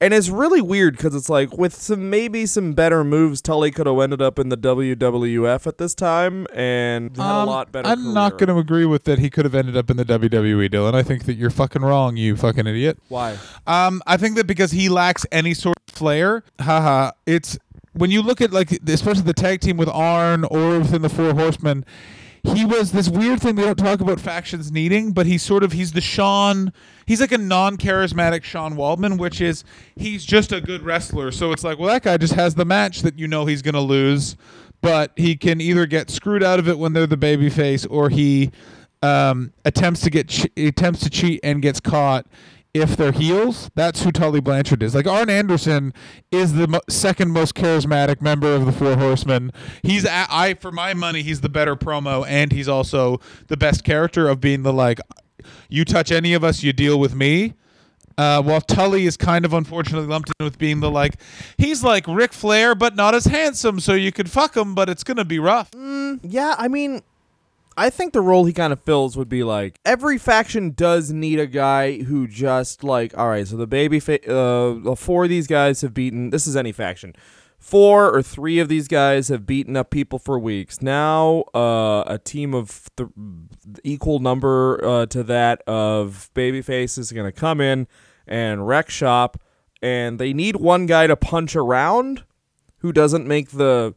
[0.00, 3.86] and it's really weird because it's like with some maybe some better moves, Tully could
[3.86, 7.88] have ended up in the WWF at this time and had a lot better.
[7.88, 9.18] Um, I'm not going to agree with that.
[9.18, 10.94] He could have ended up in the WWE, Dylan.
[10.94, 12.98] I think that you're fucking wrong, you fucking idiot.
[13.08, 13.36] Why?
[13.66, 17.58] Um, I think that because he lacks any sort of flair, haha, it's
[17.92, 21.34] when you look at like especially the tag team with Arn or within the Four
[21.34, 21.84] Horsemen,
[22.42, 25.72] he was this weird thing they don't talk about factions needing, but he's sort of
[25.72, 26.72] he's the Sean
[27.06, 29.64] he's like a non charismatic Sean Waltman, which is
[29.96, 31.30] he's just a good wrestler.
[31.32, 33.80] So it's like, well that guy just has the match that you know he's gonna
[33.80, 34.36] lose,
[34.80, 38.50] but he can either get screwed out of it when they're the babyface or he
[39.02, 42.26] um, attempts to get che- attempts to cheat and gets caught
[42.72, 43.70] if they're heels.
[43.74, 44.94] That's who Tully Blanchard is.
[44.94, 45.92] Like Arn Anderson
[46.30, 49.52] is the mo- second most charismatic member of the Four Horsemen.
[49.82, 54.28] He's I for my money he's the better promo and he's also the best character
[54.28, 55.00] of being the like
[55.68, 57.54] you touch any of us you deal with me.
[58.18, 61.14] Uh, while Tully is kind of unfortunately lumped in with being the like,
[61.56, 65.02] he's like Ric Flair, but not as handsome, so you could fuck him, but it's
[65.02, 65.70] gonna be rough.
[66.22, 67.00] Yeah, I mean,
[67.80, 71.40] I think the role he kind of fills would be like every faction does need
[71.40, 75.46] a guy who just like, all right, so the baby, fa- uh, four of these
[75.46, 76.28] guys have beaten.
[76.28, 77.14] This is any faction.
[77.58, 80.82] Four or three of these guys have beaten up people for weeks.
[80.82, 83.08] Now, uh, a team of th-
[83.82, 87.88] equal number uh, to that of baby faces are going to come in
[88.26, 89.40] and wreck shop,
[89.80, 92.24] and they need one guy to punch around
[92.80, 93.94] who doesn't make the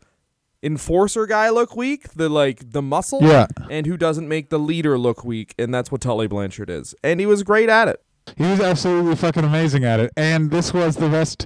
[0.63, 3.47] enforcer guy look weak, the like the muscle, Yeah.
[3.69, 7.19] and who doesn't make the leader look weak, and that's what Tully Blanchard is, and
[7.19, 8.01] he was great at it.
[8.37, 10.11] He was absolutely fucking amazing at it.
[10.15, 11.45] And this was the best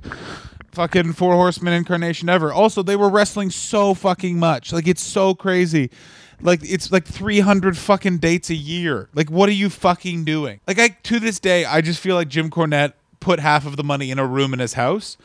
[0.71, 2.53] fucking Four Horsemen incarnation ever.
[2.53, 4.71] Also, they were wrestling so fucking much.
[4.71, 5.89] Like, it's so crazy.
[6.39, 9.09] Like, it's like 300 fucking dates a year.
[9.15, 10.59] Like, what are you fucking doing?
[10.67, 13.83] Like, I, to this day, I just feel like Jim Cornette put half of the
[13.83, 15.17] money in a room in his house.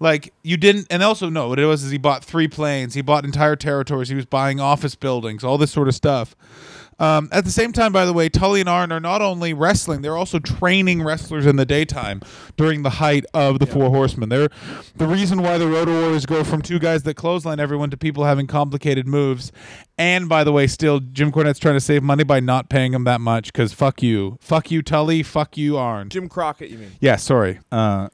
[0.00, 3.02] Like, you didn't, and also, no, what it was is he bought three planes, he
[3.02, 6.34] bought entire territories, he was buying office buildings, all this sort of stuff.
[7.00, 10.02] Um, at the same time, by the way, Tully and Arn are not only wrestling;
[10.02, 12.20] they're also training wrestlers in the daytime
[12.58, 14.28] during the height of the Four Horsemen.
[14.28, 14.50] They're
[14.96, 18.24] the reason why the Road Warriors go from two guys that clothesline everyone to people
[18.24, 19.50] having complicated moves.
[19.96, 23.04] And by the way, still Jim Cornette's trying to save money by not paying him
[23.04, 26.10] that much because fuck you, fuck you, Tully, fuck you, Arn.
[26.10, 26.92] Jim Crockett, you mean?
[27.00, 27.60] Yeah, sorry.
[27.72, 28.10] Uh,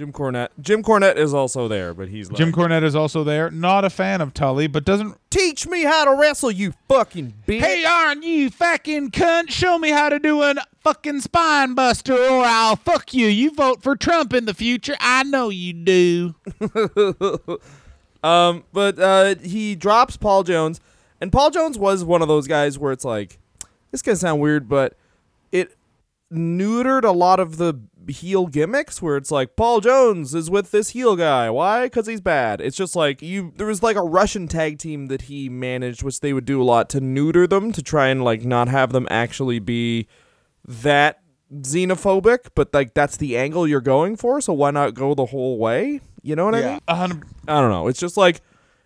[0.00, 0.48] Jim Cornette.
[0.58, 3.50] Jim Cornette is also there, but he's like, Jim Cornette is also there.
[3.50, 5.18] Not a fan of Tully, but doesn't.
[5.28, 7.60] teach me how to wrestle, you fucking bitch.
[7.60, 9.50] Hey, Arn, you fucking cunt!
[9.50, 13.26] Show me how to do a fucking spine buster, or I'll fuck you.
[13.26, 14.96] You vote for Trump in the future.
[15.00, 16.34] I know you do.
[18.22, 20.78] Um, but uh, he drops Paul Jones,
[21.22, 23.38] and Paul Jones was one of those guys where it's like,
[23.90, 24.94] this gonna sound weird, but
[25.52, 25.74] it
[26.30, 27.72] neutered a lot of the
[28.10, 31.50] heel gimmicks where it's like Paul Jones is with this heel guy.
[31.50, 31.86] Why?
[31.86, 32.60] Because he's bad.
[32.60, 33.52] It's just like you.
[33.56, 36.64] There was like a Russian tag team that he managed, which they would do a
[36.64, 40.08] lot to neuter them to try and like not have them actually be
[40.66, 41.20] that
[41.52, 42.50] xenophobic.
[42.54, 46.00] But like that's the angle you're going for, so why not go the whole way?
[46.22, 46.80] You know what I mean?
[46.88, 46.92] a.
[46.92, 47.88] I don't know.
[47.88, 48.40] It's just like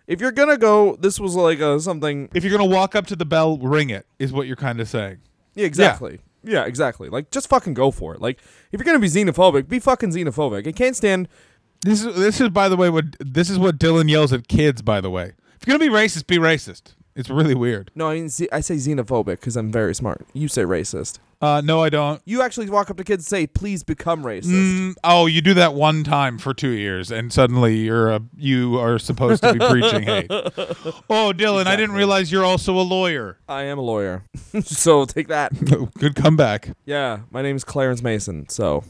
[0.07, 2.29] if you're gonna go, this was like a something.
[2.33, 4.05] If you're gonna walk up to the bell, ring it.
[4.19, 5.17] Is what you're kind of saying.
[5.55, 6.13] Yeah, exactly.
[6.13, 6.19] Yeah.
[6.65, 7.09] Exactly.
[7.09, 8.21] Like just fucking go for it.
[8.21, 8.39] Like
[8.71, 10.67] if you're gonna be xenophobic, be fucking xenophobic.
[10.67, 11.27] I can't stand.
[11.81, 14.81] This is this is by the way what this is what Dylan yells at kids.
[14.81, 16.94] By the way, if you're gonna be racist, be racist.
[17.15, 17.91] It's really weird.
[17.95, 20.25] No, I mean ze- I say xenophobic because I'm very smart.
[20.33, 21.19] You say racist.
[21.41, 22.21] Uh, no, I don't.
[22.25, 25.53] You actually walk up to kids and say, "Please become racist." Mm, oh, you do
[25.53, 29.59] that one time for two years, and suddenly you're a you are supposed to be
[29.59, 30.29] preaching hate.
[31.09, 33.37] Oh, Dylan, I didn't realize you're also a lawyer.
[33.47, 34.23] I am a lawyer,
[34.63, 35.53] so take that.
[35.99, 36.69] Good comeback.
[36.85, 38.49] Yeah, my name is Clarence Mason.
[38.49, 38.83] So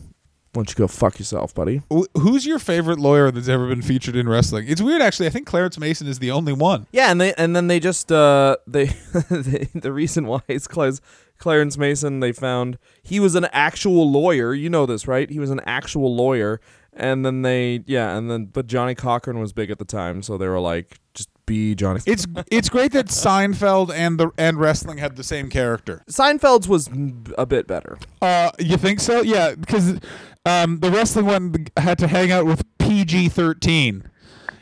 [0.56, 1.82] why don't you go fuck yourself, buddy?
[2.16, 4.66] Who's your favorite lawyer that's ever been featured in wrestling?
[4.68, 5.28] It's weird, actually.
[5.28, 6.88] I think Clarence Mason is the only one.
[6.92, 8.86] Yeah, and they and then they just uh they,
[9.30, 11.02] they the reason why is Clarence
[11.38, 14.54] Clarence Mason they found he was an actual lawyer.
[14.54, 15.30] You know this, right?
[15.30, 16.62] He was an actual lawyer,
[16.94, 20.38] and then they yeah, and then but Johnny Cochran was big at the time, so
[20.38, 22.00] they were like, just be Johnny.
[22.06, 26.04] It's it's great that Seinfeld and the and wrestling had the same character.
[26.10, 26.90] Seinfeld's was
[27.38, 27.98] a bit better.
[28.22, 29.22] Uh, you think so?
[29.22, 30.00] Yeah, because
[30.46, 34.10] um, the wrestling one had to hang out with PG thirteen.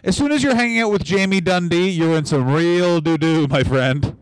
[0.04, 3.48] As soon as you're hanging out with Jamie Dundee, you're in some real doo doo,
[3.48, 4.18] my friend.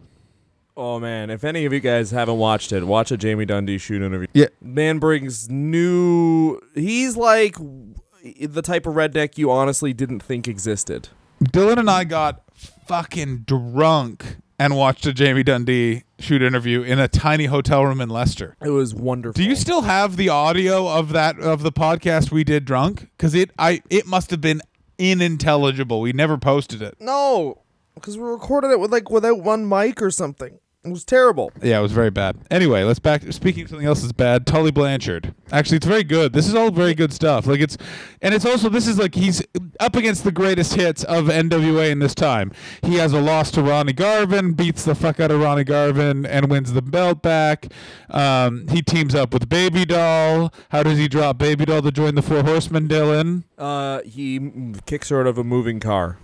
[0.77, 4.01] Oh man, if any of you guys haven't watched it, watch a Jamie Dundee shoot
[4.01, 4.27] interview.
[4.33, 4.47] Yeah.
[4.61, 6.59] Man brings new.
[6.73, 11.09] He's like the type of redneck you honestly didn't think existed.
[11.43, 12.43] Dylan and I got
[12.87, 18.09] fucking drunk and watched a Jamie Dundee shoot interview in a tiny hotel room in
[18.09, 18.55] Leicester.
[18.61, 19.33] It was wonderful.
[19.33, 23.09] Do you still have the audio of that of the podcast we did drunk?
[23.17, 24.61] Because it I it must have been
[24.99, 25.99] unintelligible.
[25.99, 26.95] We never posted it.
[26.99, 27.63] No,
[27.95, 30.59] because we recorded it with like without one mic or something.
[30.83, 31.51] It was terrible.
[31.61, 32.37] Yeah, it was very bad.
[32.49, 33.21] Anyway, let's back.
[33.31, 35.35] Speaking of something else that's bad, Tully Blanchard.
[35.51, 36.33] Actually, it's very good.
[36.33, 37.45] This is all very good stuff.
[37.45, 37.77] Like it's,
[38.19, 39.43] and it's also this is like he's
[39.79, 42.51] up against the greatest hits of NWA in this time.
[42.81, 46.49] He has a loss to Ronnie Garvin, beats the fuck out of Ronnie Garvin, and
[46.49, 47.67] wins the belt back.
[48.09, 50.51] Um, he teams up with Baby Doll.
[50.69, 52.87] How does he drop Baby Doll to join the Four Horsemen?
[52.87, 53.43] Dylan.
[53.57, 56.17] Uh, he kicks her out of a moving car.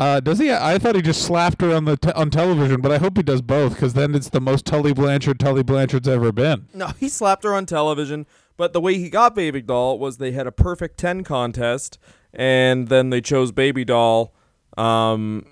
[0.00, 0.50] Uh, does he?
[0.50, 3.42] I thought he just slapped her on the on television, but I hope he does
[3.42, 6.68] both because then it's the most Tully Blanchard Tully Blanchard's ever been.
[6.72, 8.26] No, he slapped her on television.
[8.56, 11.98] But the way he got Baby Doll was they had a perfect ten contest,
[12.32, 14.34] and then they chose Baby Doll.
[14.78, 15.44] Um,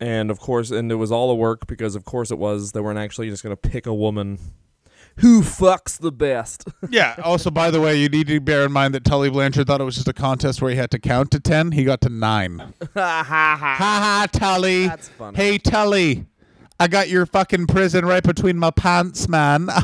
[0.00, 2.72] and of course, and it was all a work because of course it was.
[2.72, 4.38] They weren't actually just gonna pick a woman.
[5.20, 6.64] Who fucks the best?
[6.90, 7.14] Yeah.
[7.22, 9.84] Also, by the way, you need to bear in mind that Tully Blanchard thought it
[9.84, 11.72] was just a contest where he had to count to ten.
[11.72, 12.58] He got to nine.
[12.58, 13.74] ha ha ha.
[13.76, 14.86] Ha ha, Tully.
[14.88, 15.36] That's funny.
[15.36, 16.26] Hey, Tully.
[16.80, 19.68] I got your fucking prison right between my pants, man.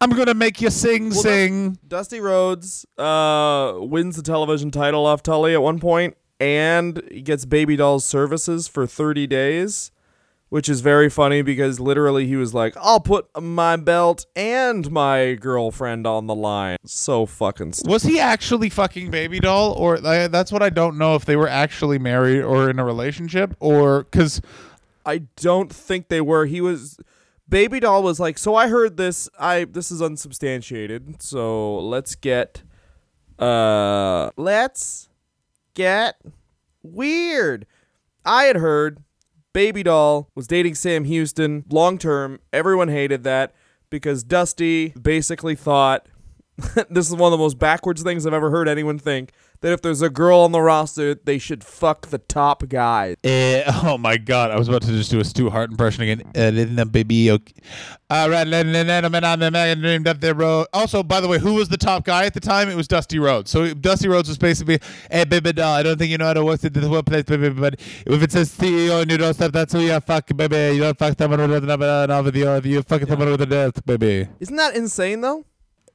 [0.00, 1.78] I'm gonna make you sing, Well, sing.
[1.88, 7.44] Dusty Rhodes uh, wins the television title off Tully at one point, and he gets
[7.46, 9.90] Baby Doll's services for 30 days,
[10.48, 15.34] which is very funny because literally he was like, "I'll put my belt and my
[15.34, 17.72] girlfriend on the line." So fucking.
[17.72, 21.36] St- Was he actually fucking baby doll, or that's what I don't know if they
[21.36, 24.40] were actually married or in a relationship, or because
[25.04, 26.46] I don't think they were.
[26.46, 26.98] He was.
[27.48, 29.28] Baby Doll was like, "So I heard this.
[29.38, 31.22] I this is unsubstantiated.
[31.22, 32.64] So let's get,
[33.38, 35.08] uh, let's
[35.74, 36.20] get
[36.82, 37.66] weird."
[38.24, 38.98] I had heard
[39.56, 42.40] Baby Doll was dating Sam Houston long term.
[42.52, 43.54] Everyone hated that
[43.88, 46.10] because Dusty basically thought
[46.90, 49.82] this is one of the most backwards things I've ever heard anyone think that if
[49.82, 53.16] there's a girl on the roster, they should fuck the top guy.
[53.24, 56.22] Eh, oh my god, I was about to just do a Stu Hart impression again.
[56.34, 57.30] Uh, up, baby.
[57.30, 57.54] Okay.
[58.08, 60.66] All right, ladies and gentlemen, the man named up there, bro.
[60.72, 62.68] Also, by the way, who was the top guy at the time?
[62.68, 63.50] It was Dusty Rhodes.
[63.50, 64.78] So Dusty Rhodes was basically,
[65.10, 67.50] hey, baby doll, I don't think you know how to work this one place, baby,
[67.50, 67.74] but
[68.06, 70.76] if it says CEO on your doorstep, that's who you fuck, baby.
[70.76, 72.62] You don't fuck someone with the.
[72.64, 74.28] You fuck someone with a death, baby.
[74.40, 75.44] Isn't that insane though?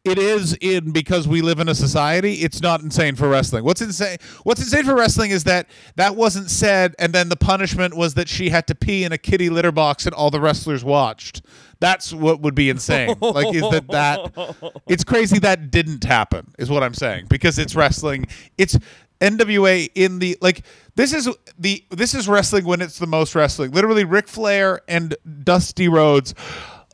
[0.03, 3.63] It is in because we live in a society it's not insane for wrestling.
[3.63, 7.95] What's insane what's insane for wrestling is that that wasn't said and then the punishment
[7.95, 10.83] was that she had to pee in a kitty litter box and all the wrestlers
[10.83, 11.43] watched.
[11.79, 13.15] That's what would be insane.
[13.21, 17.75] Like is that that it's crazy that didn't happen is what i'm saying because it's
[17.75, 18.25] wrestling
[18.57, 18.77] it's
[19.21, 20.63] nwa in the like
[20.95, 23.71] this is the this is wrestling when it's the most wrestling.
[23.71, 26.33] Literally Ric Flair and Dusty Rhodes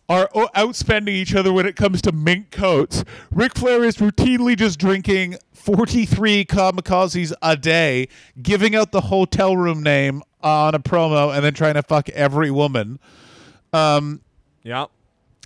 [0.10, 3.04] are outspending each other when it comes to mink coats.
[3.32, 8.08] Ric Flair is routinely just drinking 43 kamikazes a day,
[8.42, 12.52] giving out the hotel room name on a promo, and then trying to fuck every
[12.52, 13.00] woman.
[13.74, 14.22] Um,
[14.64, 14.86] Yeah.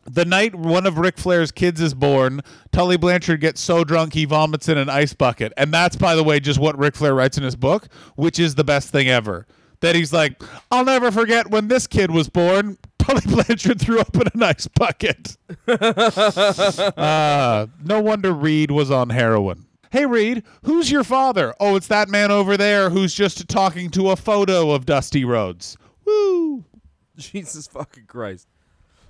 [0.05, 2.41] The night one of Ric Flair's kids is born,
[2.71, 5.53] Tully Blanchard gets so drunk he vomits in an ice bucket.
[5.57, 8.55] And that's, by the way, just what Ric Flair writes in his book, which is
[8.55, 9.45] the best thing ever.
[9.81, 10.41] That he's like,
[10.71, 12.77] I'll never forget when this kid was born.
[13.01, 15.37] Tully Blanchard threw up in an ice bucket.
[15.67, 19.65] uh, no wonder Reed was on heroin.
[19.91, 21.53] Hey, Reed, who's your father?
[21.59, 25.77] Oh, it's that man over there who's just talking to a photo of Dusty Rhodes.
[26.05, 26.63] Woo!
[27.17, 28.47] Jesus fucking Christ.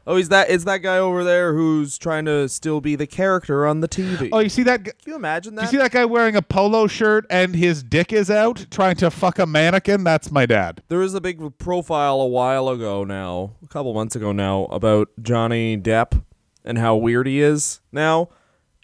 [0.07, 3.67] Oh, he's that is that guy over there who's trying to still be the character
[3.67, 4.29] on the TV.
[4.31, 4.83] Oh, you see that?
[4.83, 5.63] Can you imagine that?
[5.63, 9.11] You see that guy wearing a polo shirt and his dick is out trying to
[9.11, 10.03] fuck a mannequin?
[10.03, 10.81] That's my dad.
[10.87, 15.09] There was a big profile a while ago now, a couple months ago now, about
[15.21, 16.23] Johnny Depp
[16.65, 18.29] and how weird he is now.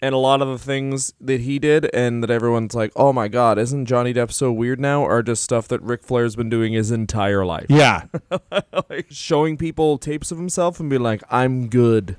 [0.00, 3.26] And a lot of the things that he did and that everyone's like, oh my
[3.26, 5.04] god, isn't Johnny Depp so weird now?
[5.04, 7.66] Are just stuff that Ric Flair's been doing his entire life.
[7.68, 8.04] Yeah.
[8.90, 12.16] like showing people tapes of himself and be like, I'm good.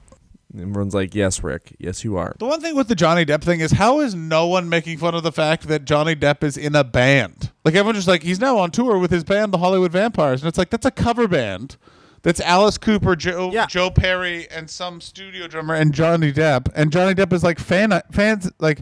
[0.52, 1.76] And everyone's like, yes, Rick.
[1.78, 2.36] Yes, you are.
[2.40, 5.14] the one thing with the Johnny Depp thing is how is no one making fun
[5.14, 7.52] of the fact that Johnny Depp is in a band?
[7.64, 10.42] Like everyone's just like, he's now on tour with his band, the Hollywood Vampires.
[10.42, 11.78] And it's like, that's a cover band.
[12.22, 13.66] That's Alice Cooper, Joe, Yeah.
[13.66, 16.70] Joe Perry, and some studio drummer, and Johnny Depp.
[16.76, 18.82] And Johnny Depp is like fan fans like,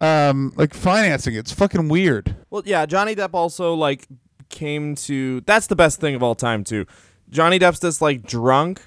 [0.00, 1.34] um, like financing.
[1.34, 1.38] it.
[1.40, 2.36] It's fucking weird.
[2.50, 4.06] Well, yeah, Johnny Depp also like
[4.48, 5.40] came to.
[5.42, 6.86] That's the best thing of all time too.
[7.28, 8.80] Johnny Depp's just like drunk,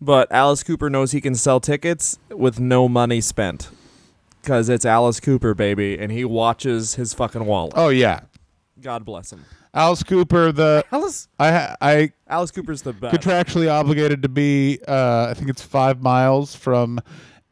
[0.00, 3.68] but Alice Cooper knows he can sell tickets with no money spent,
[4.40, 7.72] because it's Alice Cooper, baby, and he watches his fucking wallet.
[7.76, 8.20] Oh yeah,
[8.80, 9.44] God bless him.
[9.74, 10.52] Alice Cooper.
[10.52, 13.14] The Alice, I I Alice Cooper's the best.
[13.14, 17.00] contractually obligated to be uh, I think it's five miles from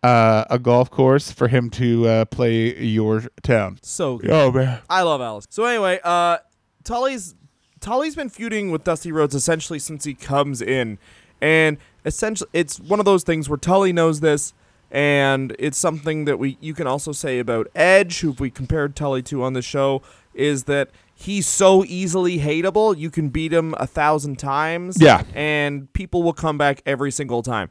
[0.02, 3.78] uh, a golf course for him to uh, play your town.
[3.82, 4.30] so good.
[4.30, 4.80] Oh man.
[4.88, 5.46] I love Alice.
[5.50, 6.38] So anyway, uh,
[6.84, 7.34] Tully's
[7.80, 10.98] Tully's been feuding with Dusty Rhodes essentially since he comes in,
[11.40, 14.52] and essentially it's one of those things where Tully knows this,
[14.90, 19.22] and it's something that we you can also say about Edge, who we compared Tully
[19.22, 20.02] to on the show,
[20.34, 22.96] is that he's so easily hateable.
[22.96, 25.22] You can beat him a thousand times, Yeah.
[25.34, 27.68] and people will come back every single time.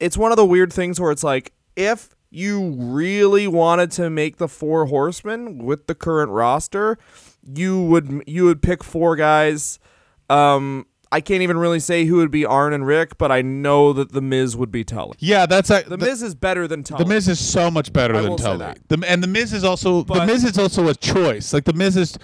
[0.00, 4.36] It's one of the weird things where it's like if you really wanted to make
[4.36, 6.96] the four horsemen with the current roster,
[7.44, 9.78] you would you would pick four guys.
[10.28, 13.92] Um, I can't even really say who would be Arn and Rick, but I know
[13.92, 15.14] that the Miz would be Tully.
[15.18, 17.02] Yeah, that's a, The, Miz is better than Tully.
[17.02, 18.58] The Miz is so much better I than Tully.
[18.58, 18.78] that.
[18.88, 21.52] The, and the Miz is also the But- Miz is also a choice.
[21.52, 22.16] Like the Miz is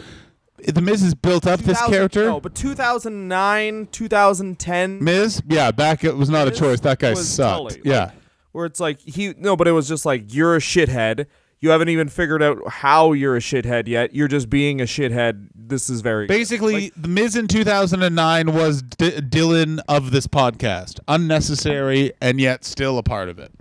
[0.68, 2.24] the Miz has built up this character.
[2.26, 6.80] No, but 2009, 2010, Miz, yeah, back it was not Miz a choice.
[6.80, 7.56] That guy sucked.
[7.74, 7.80] Tully.
[7.84, 8.04] Yeah.
[8.04, 8.12] Like,
[8.52, 11.26] where it's like he no, but it was just like you're a shithead.
[11.60, 14.14] You haven't even figured out how you're a shithead yet.
[14.14, 15.48] You're just being a shithead.
[15.54, 21.00] This is very Basically, the Miz in 2009 was D- Dylan of this podcast.
[21.08, 23.52] Unnecessary and yet still a part of it.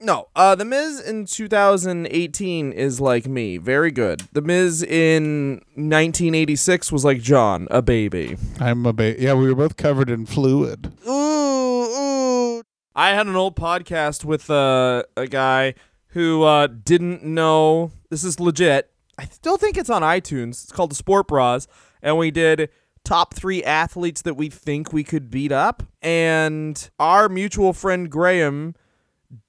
[0.00, 4.22] No, uh, the Miz in 2018 is like me, very good.
[4.32, 8.36] The Miz in 1986 was like John, a baby.
[8.60, 9.22] I'm a baby.
[9.22, 10.92] yeah, we were both covered in fluid.
[11.06, 12.62] Ooh, ooh.
[12.94, 15.74] I had an old podcast with uh, a guy
[16.14, 17.90] who uh, didn't know.
[18.08, 18.90] This is legit.
[19.18, 20.64] I still think it's on iTunes.
[20.64, 21.68] It's called the Sport Bras,
[22.02, 22.70] and we did
[23.04, 25.82] top three athletes that we think we could beat up.
[26.02, 28.74] And our mutual friend Graham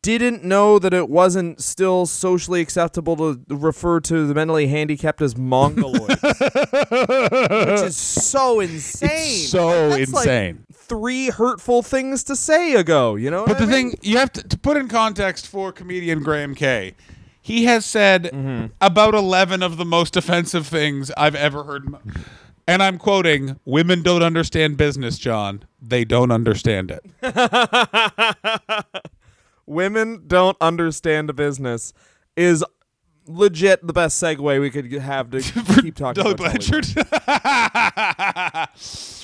[0.01, 5.36] didn't know that it wasn't still socially acceptable to refer to the mentally handicapped as
[5.36, 6.22] mongoloids,
[7.72, 9.09] which is so insane.
[9.11, 10.66] It's so That's like insane.
[10.88, 13.15] Three hurtful things to say ago.
[13.15, 13.91] You know, But what the I mean?
[13.91, 16.95] thing you have to, to put in context for comedian Graham Kay,
[17.41, 18.67] He has said Mm-hmm.
[18.81, 21.88] about 11 of the most offensive things I've ever heard.
[22.67, 25.63] And I'm quoting, women don't understand business, John.
[25.79, 27.05] They don't understand it.
[29.67, 31.91] Women don't understand business
[32.36, 32.63] is
[33.27, 35.41] legit the best segue we could have to
[35.81, 36.86] keep talking Doug about Blanchard.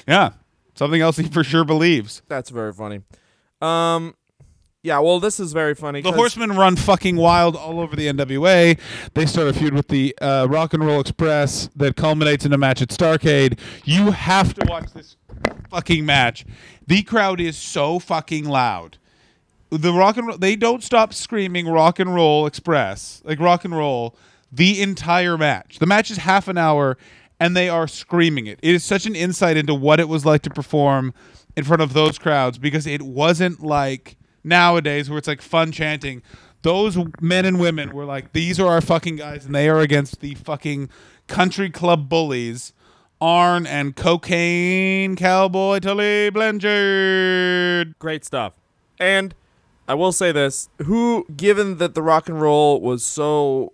[0.08, 0.32] yeah.
[0.76, 2.22] Something else he for sure believes.
[2.28, 3.02] That's very funny.
[3.62, 4.16] Um,
[4.84, 5.00] yeah.
[5.00, 6.02] Well, this is very funny.
[6.02, 8.80] The Horsemen run fucking wild all over the NWA.
[9.14, 12.58] They start a feud with the uh, Rock and Roll Express that culminates in a
[12.58, 13.60] match at Starcade.
[13.84, 15.18] You have to watch this
[15.70, 16.46] fucking match.
[16.88, 18.98] The crowd is so fucking loud.
[19.70, 23.74] The rock and roll, they don't stop screaming Rock and Roll Express, like rock and
[23.74, 24.18] roll,
[24.52, 25.80] the entire match.
[25.80, 26.98] The match is half an hour
[27.42, 28.60] and they are screaming it.
[28.62, 31.12] It is such an insight into what it was like to perform
[31.58, 36.22] in front of those crowds because it wasn't like nowadays where it's like fun chanting.
[36.62, 40.22] Those men and women were like, these are our fucking guys, and they are against
[40.22, 40.90] the fucking
[41.26, 42.74] country club bullies,
[43.20, 47.98] Arn and Cocaine Cowboy Tully Blanchard.
[47.98, 48.54] Great stuff.
[49.00, 49.34] And
[49.88, 53.74] I will say this: who, given that the rock and roll was so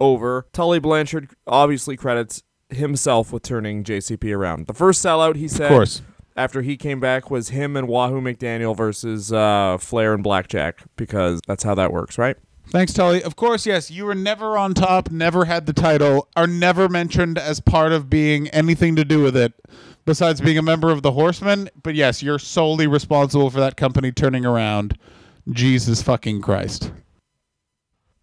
[0.00, 2.42] over, Tully Blanchard obviously credits
[2.72, 4.66] himself with turning JCP around.
[4.66, 6.02] The first sellout he said, of course.
[6.36, 11.40] after he came back was him and Wahoo McDaniel versus uh, Flair and Blackjack because
[11.46, 12.36] that's how that works, right?
[12.68, 13.20] Thanks, Tully.
[13.22, 17.36] Of course, yes, you were never on top, never had the title, are never mentioned
[17.36, 19.52] as part of being anything to do with it,
[20.04, 21.68] besides being a member of the Horsemen.
[21.82, 24.96] But yes, you're solely responsible for that company turning around.
[25.50, 26.92] Jesus fucking Christ.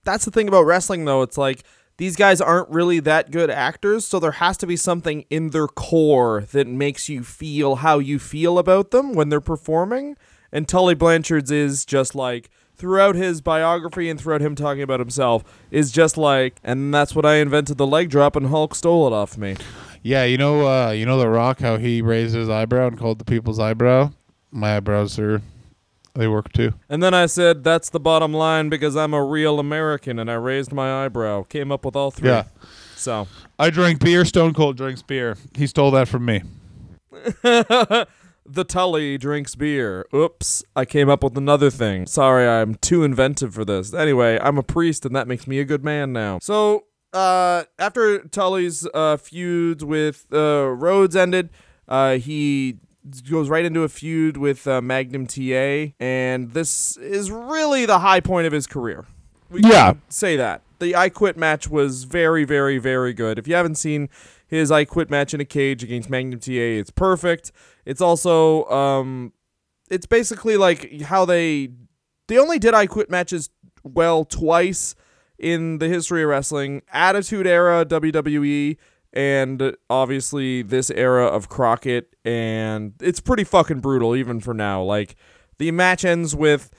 [0.05, 1.63] that's the thing about wrestling though it's like
[1.97, 5.67] these guys aren't really that good actors so there has to be something in their
[5.67, 10.15] core that makes you feel how you feel about them when they're performing
[10.51, 15.43] and tully blanchard's is just like throughout his biography and throughout him talking about himself
[15.71, 19.13] is just like and that's what i invented the leg drop and hulk stole it
[19.13, 19.55] off me
[20.03, 23.19] Yeah, you know, uh, you know the Rock, how he raised his eyebrow and called
[23.19, 24.11] the people's eyebrow.
[24.51, 25.41] My eyebrows are,
[26.17, 26.73] they work too.
[26.89, 30.33] and then i said that's the bottom line because i'm a real american and i
[30.33, 32.43] raised my eyebrow came up with all three Yeah.
[32.95, 33.27] so
[33.59, 34.23] I drank beer.
[34.23, 35.35] Stone Cold drinks beer.
[35.55, 36.43] He stole that from me.
[38.49, 40.05] The Tully drinks beer.
[40.15, 42.05] Oops, I came up with another thing.
[42.05, 43.93] Sorry, I'm too inventive for this.
[43.93, 46.39] Anyway, I'm a priest and that makes me a good man now.
[46.41, 51.49] So, uh, after Tully's uh, feuds with uh, Rhodes ended,
[51.89, 52.77] uh, he
[53.29, 58.19] goes right into a feud with uh, Magnum TA, and this is really the high
[58.19, 59.05] point of his career.
[59.49, 59.93] We Yeah.
[59.93, 60.61] can say that.
[60.79, 63.39] The I Quit match was very, very, very good.
[63.39, 64.09] If you haven't seen
[64.47, 67.51] his I Quit match in a cage against Magnum TA, it's perfect.
[67.85, 69.33] It's also, um,
[69.89, 71.69] it's basically like how they,
[72.27, 73.49] they only did I Quit matches
[73.83, 74.93] well twice
[75.39, 76.81] in the history of wrestling.
[76.91, 78.77] Attitude Era WWE
[79.17, 84.83] and obviously this era of Crockett and it's pretty fucking brutal even for now.
[84.83, 85.15] Like
[85.57, 86.69] the match ends with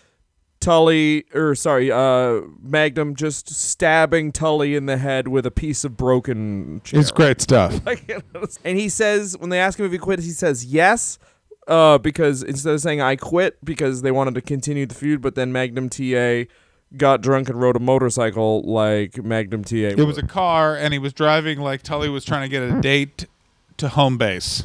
[0.61, 5.97] Tully or sorry, uh Magnum just stabbing Tully in the head with a piece of
[5.97, 7.01] broken chair.
[7.01, 7.81] It's great stuff.
[8.65, 11.19] and he says when they ask him if he quit, he says yes.
[11.67, 15.35] Uh, because instead of saying I quit because they wanted to continue the feud, but
[15.35, 16.45] then Magnum TA
[16.97, 19.77] got drunk and rode a motorcycle like Magnum TA.
[19.77, 22.81] It was a car, and he was driving like Tully was trying to get a
[22.81, 23.27] date
[23.77, 24.65] to home base.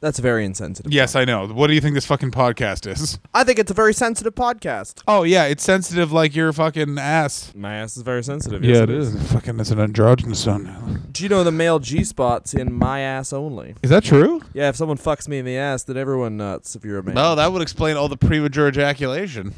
[0.00, 0.92] That's very insensitive.
[0.92, 1.46] Yes, I know.
[1.48, 3.18] What do you think this fucking podcast is?
[3.34, 5.02] I think it's a very sensitive podcast.
[5.08, 7.52] Oh yeah, it's sensitive like your fucking ass.
[7.54, 8.64] My ass is very sensitive.
[8.64, 9.32] Yeah, yes, it is.
[9.32, 11.08] Fucking, it's an androgynous one.
[11.10, 13.74] Do you know the male G spot's in my ass only?
[13.82, 14.42] Is that true?
[14.54, 16.76] Yeah, if someone fucks me in the ass, then everyone nuts.
[16.76, 17.14] If you're a man.
[17.14, 19.54] No, that would explain all the premature ejaculation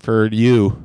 [0.00, 0.82] for you.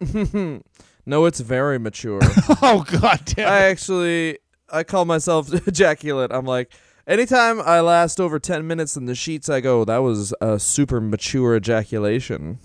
[1.06, 2.20] no, it's very mature.
[2.62, 3.48] oh god damn.
[3.48, 4.38] I actually
[4.70, 6.32] I call myself ejaculate.
[6.32, 6.72] I'm like
[7.06, 11.00] anytime I last over 10 minutes in the sheets I go that was a super
[11.00, 12.58] mature ejaculation.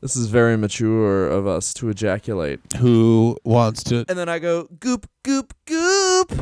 [0.00, 2.60] this is very mature of us to ejaculate.
[2.78, 4.04] Who wants to?
[4.08, 6.32] And then I go goop goop goop.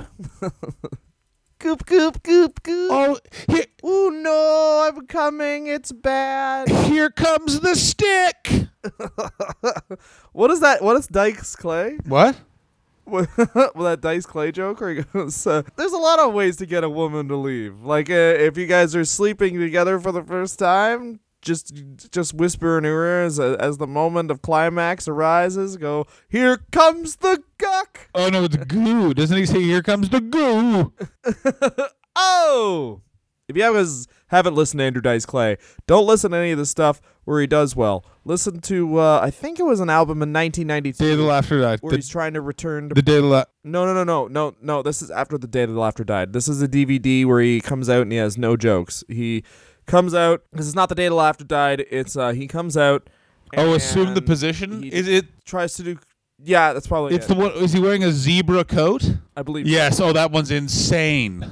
[1.59, 2.91] goop goop goop goop.
[2.93, 3.19] Oh,
[3.49, 5.67] here, Oh no, I'm coming.
[5.67, 6.69] It's bad.
[6.69, 8.68] here comes the stick.
[10.33, 10.83] what is that?
[10.83, 11.99] What is Dice Clay?
[12.07, 12.39] What?
[13.07, 16.67] well, that Dice Clay joke where he goes, uh, there's a lot of ways to
[16.67, 17.81] get a woman to leave.
[17.81, 21.73] Like, uh, if you guys are sleeping together for the first time, just
[22.11, 25.77] just whisper in her ear as, as the moment of climax arises.
[25.77, 28.11] Go, here comes the guck.
[28.15, 29.15] Oh no, it's goo.
[29.15, 30.93] Doesn't he say, "Here comes the goo"?
[32.21, 33.03] Oh,
[33.49, 36.67] if you his haven't listened to Andrew Dice Clay, don't listen to any of the
[36.67, 38.05] stuff where he does well.
[38.25, 41.03] Listen to uh, I think it was an album in 1992.
[41.05, 41.79] Day of the 1992 Laughter died.
[41.83, 44.05] where The, he's trying to return to the Day of the La- No, no, no,
[44.05, 44.83] no, no, no.
[44.83, 46.33] This is after the day that the laughter died.
[46.33, 49.03] This is a DVD where he comes out and he has no jokes.
[49.09, 49.45] He
[49.87, 51.85] comes out because it's not the day the laughter died.
[51.91, 53.09] It's uh he comes out.
[53.57, 54.85] Oh, assume the position.
[54.85, 55.25] Is it?
[55.47, 55.99] tries to do.
[56.41, 57.29] Yeah, that's probably It's it.
[57.29, 57.53] the one.
[57.53, 59.11] Is he wearing a zebra coat?
[59.37, 59.65] I believe.
[59.67, 59.73] So.
[59.73, 60.01] Yes.
[60.01, 61.45] Oh, that one's insane.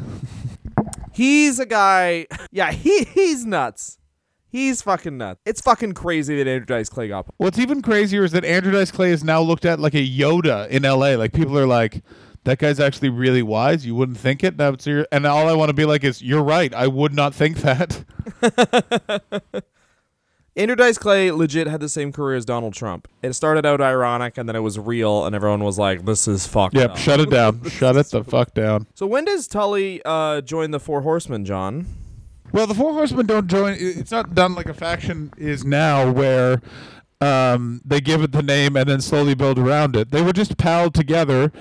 [1.17, 2.27] He's a guy.
[2.53, 3.99] Yeah, he he's nuts.
[4.49, 5.41] He's fucking nuts.
[5.45, 7.27] It's fucking crazy that Andrew Dice Clay got.
[7.37, 10.69] What's even crazier is that Andrew Dice Clay is now looked at like a Yoda
[10.69, 11.17] in L.A.
[11.17, 12.03] Like people are like,
[12.45, 13.85] that guy's actually really wise.
[13.85, 14.57] You wouldn't think it.
[14.57, 14.75] Now
[15.13, 16.73] and all I want to be like is, you're right.
[16.73, 18.05] I would not think that.
[20.57, 23.09] Andrew Dice Clay legit had the same career as Donald Trump.
[23.23, 26.47] It started out ironic and then it was real, and everyone was like, "This is
[26.47, 26.93] fucked Yep.
[26.93, 27.63] up." Shut it down.
[27.69, 28.87] Shut it the fuck down.
[28.95, 31.87] So when does Tully uh, join the Four Horsemen, John?
[32.53, 33.77] Well, the Four Horsemen don't join.
[33.79, 36.63] It's not done like a faction is now, where
[37.21, 40.11] um, they give it the name and then slowly build around it.
[40.11, 41.53] They were just palled together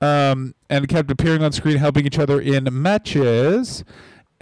[0.00, 3.84] um, and kept appearing on screen, helping each other in matches.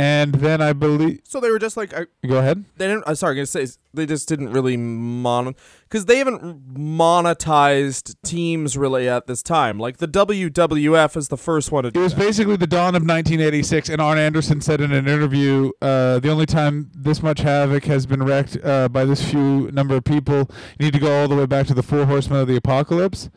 [0.00, 1.20] And then I believe.
[1.24, 2.64] So they were just like, uh, Go ahead.
[2.76, 3.02] they didn't.
[3.08, 5.56] I'm sorry, I'm gonna say they just didn't really mon
[5.88, 9.78] because they haven't monetized teams really at this time.
[9.78, 12.20] Like the WWF is the first one to It was that.
[12.20, 16.46] basically the dawn of 1986, and Arn Anderson said in an interview, uh, "The only
[16.46, 20.86] time this much havoc has been wreaked uh, by this few number of people, you
[20.86, 23.30] need to go all the way back to the Four Horsemen of the Apocalypse."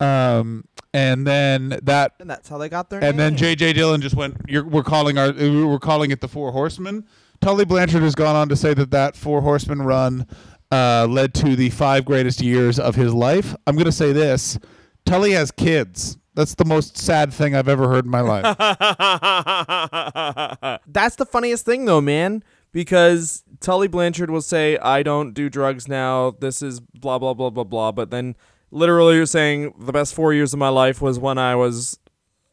[0.00, 0.64] Um,
[0.98, 3.38] and then that, and that's how they got their and then name.
[3.38, 3.74] J.J.
[3.74, 7.06] Dillon just went, You're, "We're calling our, we're calling it the Four Horsemen."
[7.40, 10.26] Tully Blanchard has gone on to say that that Four Horsemen run
[10.72, 13.54] uh, led to the five greatest years of his life.
[13.66, 14.58] I'm going to say this:
[15.06, 16.18] Tully has kids.
[16.34, 18.44] That's the most sad thing I've ever heard in my life.
[20.86, 22.42] That's the funniest thing, though, man.
[22.72, 26.32] Because Tully Blanchard will say, "I don't do drugs now.
[26.32, 28.34] This is blah blah blah blah blah." But then,
[28.70, 31.98] literally, you're saying the best four years of my life was when I was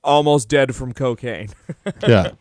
[0.04, 1.50] almost dead from cocaine.
[2.08, 2.32] yeah.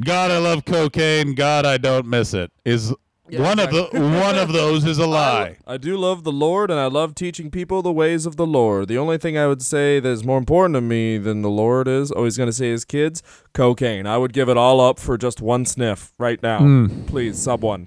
[0.00, 1.34] God, I love cocaine.
[1.34, 2.50] God, I don't miss it.
[2.64, 2.92] Is
[3.28, 5.58] Yeah, one of the one of those is a lie.
[5.66, 8.88] I do love the Lord, and I love teaching people the ways of the Lord.
[8.88, 11.86] The only thing I would say that is more important to me than the Lord
[11.86, 13.22] is, oh, he's going to say his kids,
[13.52, 14.06] cocaine.
[14.06, 16.58] I would give it all up for just one sniff right now.
[16.58, 17.04] Hmm.
[17.04, 17.86] Please, sub one.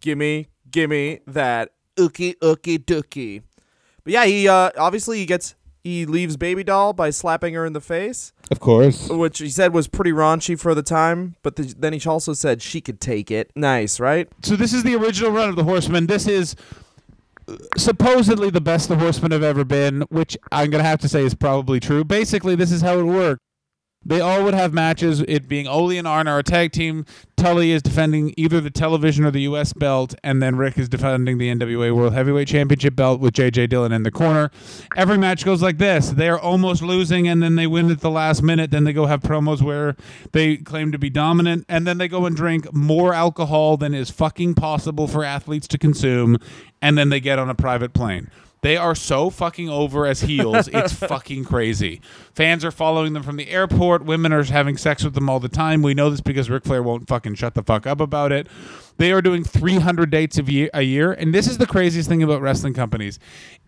[0.00, 3.42] Gimme, gimme that ookie ookie dookie.
[4.04, 7.74] But yeah, he uh, obviously he gets he leaves baby doll by slapping her in
[7.74, 9.08] the face, Of course.
[9.10, 11.36] which he said was pretty raunchy for the time.
[11.42, 13.50] But the, then he also said she could take it.
[13.54, 14.28] Nice, right?
[14.42, 16.06] So this is the original run of the Horsemen.
[16.06, 16.56] This is
[17.46, 21.22] uh, supposedly the best the Horsemen have ever been, which I'm gonna have to say
[21.22, 22.02] is probably true.
[22.04, 23.40] Basically, this is how it worked.
[24.06, 27.06] They all would have matches, it being Ole and Arn are a tag team.
[27.44, 29.74] Tully is defending either the television or the U.S.
[29.74, 33.66] belt, and then Rick is defending the NWA World Heavyweight Championship belt with J.J.
[33.66, 34.50] Dillon in the corner.
[34.96, 36.08] Every match goes like this.
[36.08, 38.70] They are almost losing, and then they win at the last minute.
[38.70, 39.94] Then they go have promos where
[40.32, 44.08] they claim to be dominant, and then they go and drink more alcohol than is
[44.08, 46.38] fucking possible for athletes to consume,
[46.80, 48.30] and then they get on a private plane.
[48.64, 50.68] They are so fucking over as heels.
[50.68, 52.00] It's fucking crazy.
[52.34, 54.06] Fans are following them from the airport.
[54.06, 55.82] Women are having sex with them all the time.
[55.82, 58.46] We know this because Ric Flair won't fucking shut the fuck up about it.
[58.96, 61.12] They are doing 300 dates a year, a year.
[61.12, 63.18] And this is the craziest thing about wrestling companies.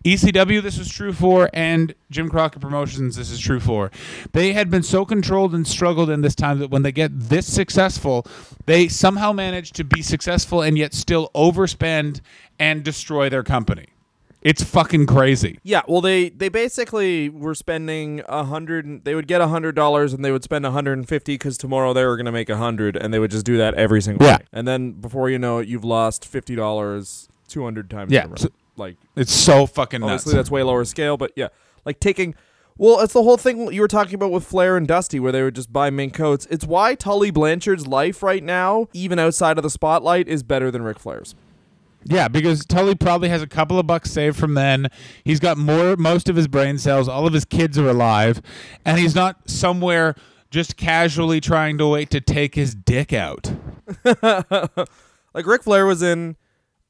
[0.03, 3.91] ECW, this was true for, and Jim Crockett Promotions, this is true for.
[4.33, 7.45] They had been so controlled and struggled in this time that when they get this
[7.45, 8.25] successful,
[8.65, 12.21] they somehow manage to be successful and yet still overspend
[12.57, 13.89] and destroy their company.
[14.47, 15.59] It's fucking crazy.
[15.63, 19.03] Yeah, well, they they basically were spending a hundred.
[19.03, 21.57] They would get a hundred dollars and they would spend a hundred and fifty because
[21.57, 24.01] tomorrow they were going to make a hundred, and they would just do that every
[24.01, 24.37] single Yeah.
[24.37, 24.45] day.
[24.53, 28.11] And then before you know it, you've lost fifty dollars two hundred times.
[28.11, 28.35] Yeah, in a row.
[28.37, 30.11] so- like It's so fucking nuts.
[30.21, 31.47] obviously that's way lower scale, but yeah,
[31.83, 32.33] like taking.
[32.77, 35.41] Well, it's the whole thing you were talking about with Flair and Dusty, where they
[35.41, 36.45] would just buy mink coats.
[36.51, 40.83] It's why Tully Blanchard's life right now, even outside of the spotlight, is better than
[40.83, 41.33] Ric Flair's.
[42.05, 44.87] Yeah, because Tully probably has a couple of bucks saved from then.
[45.23, 47.09] He's got more most of his brain cells.
[47.09, 48.41] All of his kids are alive,
[48.85, 50.15] and he's not somewhere
[50.49, 53.51] just casually trying to wait to take his dick out.
[55.37, 56.35] Like Ric Flair was in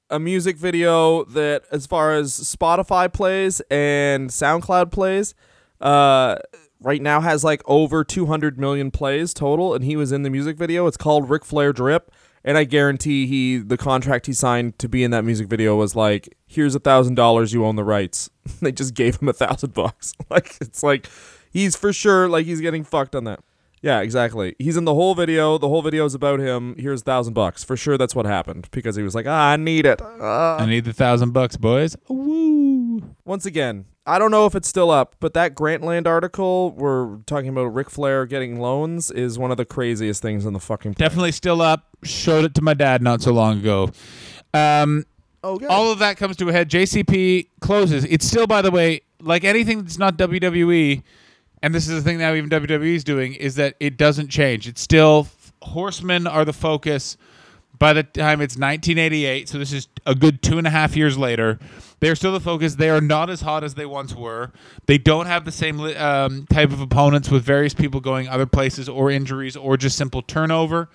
[0.09, 5.35] a music video that, as far as Spotify plays and SoundCloud plays,
[5.81, 6.37] uh,
[6.79, 10.55] right now has like over 200 million plays total, and he was in the music
[10.55, 10.87] video.
[10.87, 12.09] It's called Ric Flair Drip,
[12.47, 15.97] and I guarantee he the contract he signed to be in that music video was
[15.97, 18.29] like, "Here's a thousand dollars, you own the rights."
[18.61, 20.13] they just gave him a thousand bucks.
[20.29, 21.09] Like it's like
[21.51, 23.41] he's for sure like he's getting fucked on that.
[23.81, 24.55] Yeah, exactly.
[24.59, 25.57] He's in the whole video.
[25.57, 26.75] The whole video is about him.
[26.77, 27.63] Here's a thousand bucks.
[27.63, 30.01] For sure that's what happened because he was like, ah, I need it.
[30.01, 30.57] Ah.
[30.57, 31.95] I need the thousand bucks, boys.
[32.07, 33.15] Woo!
[33.25, 37.49] Once again, I don't know if it's still up, but that Grantland article we're talking
[37.49, 41.33] about Ric Flair getting loans is one of the craziest things in the fucking Definitely
[41.33, 41.87] still up.
[42.03, 43.91] Showed it to my dad not so long ago.
[44.53, 45.05] Um,
[45.43, 45.69] Oh, good.
[45.69, 46.69] all of that comes to a head.
[46.69, 48.05] JCP closes.
[48.05, 51.03] It's still, by the way, like anything that's not WWE,
[51.61, 54.67] and this is the thing now even WWE is doing, is that it doesn't change.
[54.67, 55.27] It's still
[55.61, 57.17] horsemen are the focus.
[57.77, 61.17] By the time it's 1988, so this is a good two and a half years
[61.17, 61.59] later,
[61.99, 62.75] they're still the focus.
[62.75, 64.51] They are not as hot as they once were.
[64.85, 68.87] They don't have the same um, type of opponents with various people going other places
[68.87, 70.89] or injuries or just simple turnover.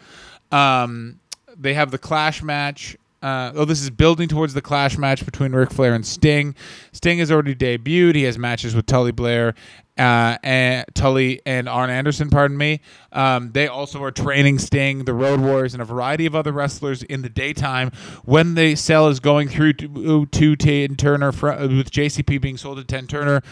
[0.51, 1.21] Um,
[1.57, 2.97] they have the clash match.
[3.23, 6.55] Uh, oh, this is building towards the clash match between Ric Flair and Sting.
[6.93, 8.17] Sting has already debuted.
[8.17, 9.55] He has matches with Tully Blair,
[9.97, 12.31] uh, and Tully and Arn Anderson.
[12.31, 12.81] Pardon me.
[13.13, 17.03] Um, they also are training Sting, the Road Warriors, and a variety of other wrestlers
[17.05, 17.93] in the daytime
[18.25, 22.79] when the sale is going through to, to Ted Turner fr- with JCP being sold
[22.79, 23.43] to Ted Turner.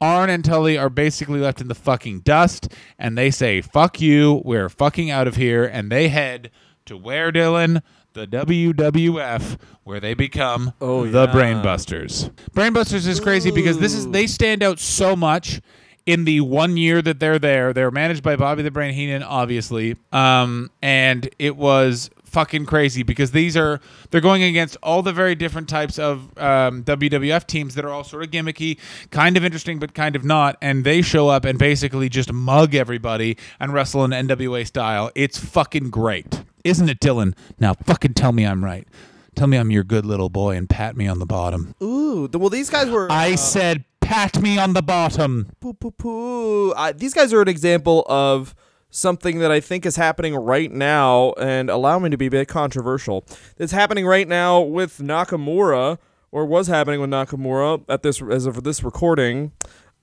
[0.00, 2.68] Arn and Tully are basically left in the fucking dust,
[2.98, 6.50] and they say, "Fuck you, we're fucking out of here," and they head
[6.86, 7.80] to where Dylan
[8.14, 11.32] the WWF, where they become Oh, the yeah.
[11.32, 12.30] Brainbusters.
[12.52, 15.60] Brainbusters is crazy because this is they stand out so much
[16.06, 17.72] in the one year that they're there.
[17.72, 23.30] They're managed by Bobby the Brain Heenan, obviously, um, and it was fucking crazy because
[23.30, 27.84] these are they're going against all the very different types of um, WWF teams that
[27.84, 28.78] are all sort of gimmicky,
[29.10, 32.74] kind of interesting but kind of not, and they show up and basically just mug
[32.74, 35.10] everybody and wrestle in NWA style.
[35.14, 37.36] It's fucking great, isn't it, Dylan?
[37.60, 38.88] Now fucking tell me I'm right.
[39.34, 41.74] Tell me I'm your good little boy and pat me on the bottom.
[41.82, 43.10] Ooh, well, these guys were.
[43.10, 45.50] I uh, said pat me on the bottom.
[45.60, 46.70] poo, poo, poo.
[46.72, 48.54] Uh, these guys are an example of
[48.90, 52.46] something that I think is happening right now, and allow me to be a bit
[52.46, 53.26] controversial.
[53.58, 55.98] It's happening right now with Nakamura,
[56.30, 59.52] or was happening with Nakamura at this as of this recording,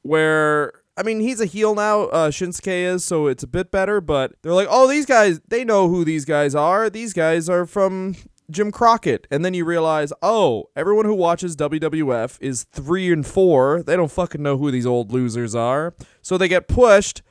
[0.02, 0.74] where.
[1.02, 2.02] I mean, he's a heel now.
[2.04, 4.00] Uh, Shinsuke is, so it's a bit better.
[4.02, 6.92] But they're like, oh, these guys, they know who these guys are.
[6.92, 8.16] These guys are from
[8.52, 9.26] Jim Crockett.
[9.32, 13.82] And then you realize, oh, everyone who watches WWF is three and four.
[13.82, 15.96] They don't fucking know who these old losers are.
[16.22, 17.24] So they get pushed,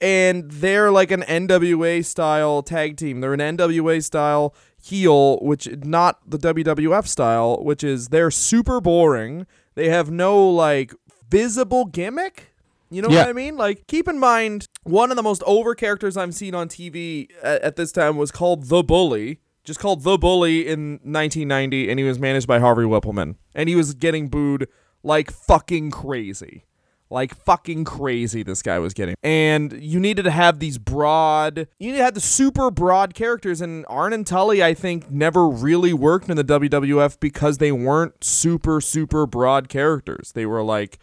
[0.00, 3.20] and they're like an NWA style tag team.
[3.20, 9.46] They're an NWA style heel, which not the WWF style, which is they're super boring.
[9.76, 10.92] They have no like
[11.30, 12.54] visible gimmick.
[12.90, 13.20] You know Yeah.
[13.20, 13.56] what I mean?
[13.56, 17.62] Like, keep in mind, one of the most over characters I've seen on TV at,
[17.62, 19.40] at this time was called The Bully.
[19.64, 23.36] Just called The Bully in 1990, and he was managed by Harvey Wippleman.
[23.54, 24.68] And he was getting booed
[25.02, 26.64] like fucking crazy.
[27.10, 29.14] Like fucking crazy, this guy was getting.
[29.22, 33.62] And you needed to have these broad, you needed to have the super broad characters.
[33.62, 38.22] And Arn and Tully, I think, never really worked in the WWF because they weren't
[38.22, 40.32] super, super broad characters.
[40.32, 40.98] They were like,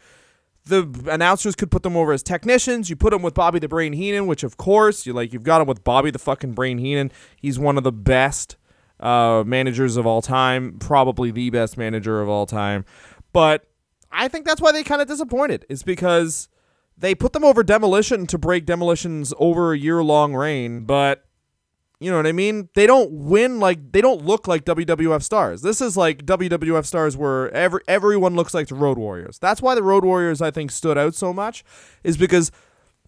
[0.66, 2.90] the announcers could put them over as technicians.
[2.90, 5.32] You put them with Bobby the Brain Heenan, which of course you like.
[5.32, 7.12] You've got him with Bobby the fucking Brain Heenan.
[7.36, 8.58] He's one of the best
[9.00, 12.86] uh, managers of all time, probably the best manager of all time.
[13.32, 13.68] But
[14.12, 15.66] I think that's why they kind of disappointed.
[15.70, 16.48] Is because
[16.98, 21.26] they put them over Demolition to break Demolition's over a year long reign, but
[22.06, 22.70] you know what I mean?
[22.76, 25.64] They don't win like they don't look like WWF stars.
[25.64, 29.40] This is like WWF stars where every everyone looks like the Road Warriors.
[29.40, 31.64] That's why the Road Warriors I think stood out so much
[32.04, 32.52] is because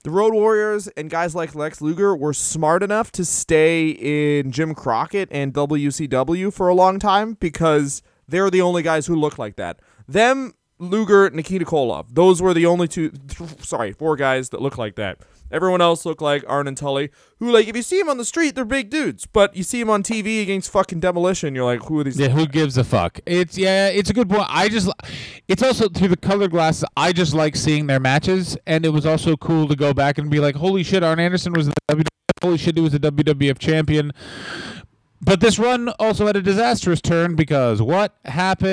[0.04, 4.74] the Road Warriors and guys like Lex Luger were smart enough to stay in Jim
[4.74, 9.58] Crockett and WCW for a long time because they're the only guys who look like
[9.58, 9.80] that.
[10.08, 12.05] Them, Luger, Nikita Koloff.
[12.09, 15.19] Those were the only two, th- sorry, four guys that look like that.
[15.49, 17.09] Everyone else looked like Arn and Tully,
[17.39, 19.25] who, like, if you see them on the street, they're big dudes.
[19.25, 22.19] But you see them on TV against fucking Demolition, you're like, who are these?
[22.19, 23.19] Yeah, who gives a fuck?
[23.25, 24.45] It's yeah, it's a good point.
[24.49, 24.91] I just,
[25.47, 26.84] it's also through the colored glasses.
[26.97, 30.30] I just like seeing their matches, and it was also cool to go back and
[30.30, 32.07] be like, holy shit, Arn Anderson was the WWF.
[32.43, 34.11] Holy shit, he was the WWF champion.
[35.21, 38.67] But this run also had a disastrous turn because what happened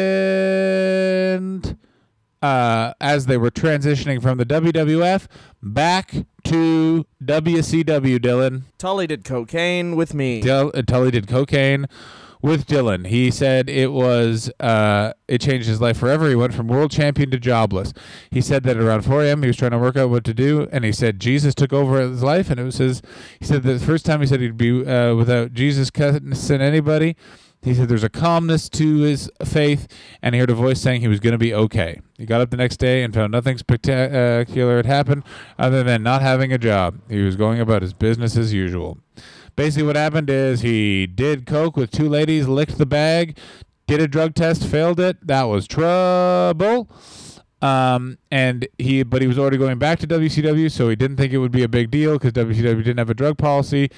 [2.45, 5.26] uh, as they were transitioning from the WWF
[5.62, 6.12] back
[6.45, 8.64] to WCW, Dylan?
[8.76, 10.42] Tully did cocaine with me.
[10.42, 11.86] Dil- uh, Tully did cocaine
[12.42, 13.07] with Dylan.
[13.07, 16.28] He said it was uh, it changed his life forever.
[16.28, 17.95] He went from world champion to jobless.
[18.30, 19.40] He said that around 4 a.m.
[19.40, 21.99] he was trying to work out what to do, and he said Jesus took over
[21.99, 23.01] his life, and it was his.
[23.40, 27.16] He said the first time he said he'd be uh, without Jesus cussing anybody.
[27.64, 29.88] He said there's a calmness to his faith,
[30.20, 32.02] and he heard a voice saying he was going to be okay.
[32.18, 35.24] He got up the next day and found nothing spectacular had happened
[35.58, 37.00] other than not having a job.
[37.08, 38.98] He was going about his business as usual.
[39.56, 43.38] Basically, what happened is he did coke with two ladies, licked the bag,
[43.86, 45.26] did a drug test, failed it.
[45.26, 46.90] That was trouble.
[47.62, 51.32] Um, and he, but he was already going back to WCW, so he didn't think
[51.32, 53.90] it would be a big deal because WCW didn't have a drug policy.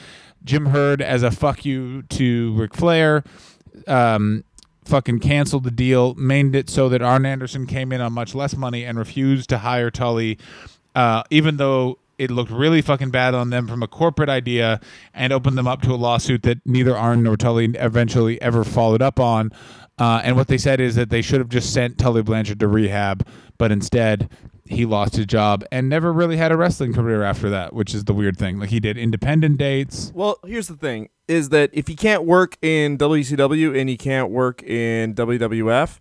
[0.45, 3.25] Jim Herd, as a fuck you to Ric Flair,
[3.87, 4.45] um,
[4.85, 8.57] fucking canceled the deal, made it so that Arn Anderson came in on much less
[8.57, 10.39] money and refused to hire Tully,
[10.95, 14.81] uh, even though it looked really fucking bad on them from a corporate idea
[15.13, 19.03] and opened them up to a lawsuit that neither Arn nor Tully eventually ever followed
[19.03, 19.53] up on.
[19.99, 22.69] Uh, and what they said is that they should have just sent Tully Blanchard to
[22.69, 23.27] rehab,
[23.59, 24.29] but instead
[24.69, 28.05] he lost his job and never really had a wrestling career after that, which is
[28.05, 28.59] the weird thing.
[28.59, 30.13] Like he did independent dates.
[30.15, 34.31] Well, here's the thing: is that if you can't work in WCW and you can't
[34.31, 35.99] work in WWF,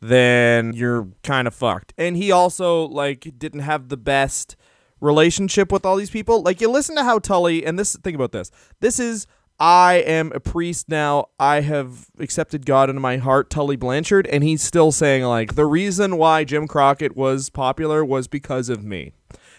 [0.00, 1.94] then you're kind of fucked.
[1.98, 4.56] And he also like didn't have the best
[5.00, 6.42] relationship with all these people.
[6.42, 8.50] Like you listen to how Tully and this think about this.
[8.80, 9.26] This is
[9.60, 11.26] I am a priest now.
[11.38, 15.66] I have accepted God into my heart, Tully Blanchard, and he's still saying like the
[15.66, 19.12] reason why Jim Crockett was popular was because of me.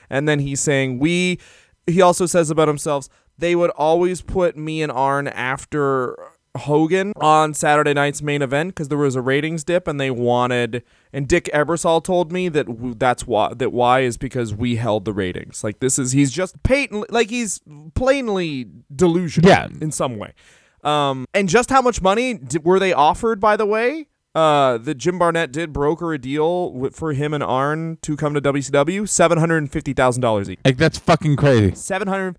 [0.10, 1.39] And then he's saying we
[1.86, 6.18] he also says about himself, they would always put me and Arn after
[6.60, 10.84] Hogan on Saturday night's main event because there was a ratings dip and they wanted
[11.12, 15.05] and Dick Ebersol told me that w- that's why that why is because we held
[15.05, 15.64] the ratings.
[15.64, 17.62] Like this is he's just patently like he's
[17.95, 19.68] plainly delusional Yeah.
[19.82, 20.34] in some way.
[20.84, 24.07] Um and just how much money d- were they offered by the way?
[24.36, 28.36] Uh, that Jim Barnett did broker a deal with, for him and Arn to come
[28.36, 30.60] to WCW, seven hundred and fifty thousand dollars each.
[30.64, 31.74] Like that's fucking crazy.
[31.74, 32.38] 700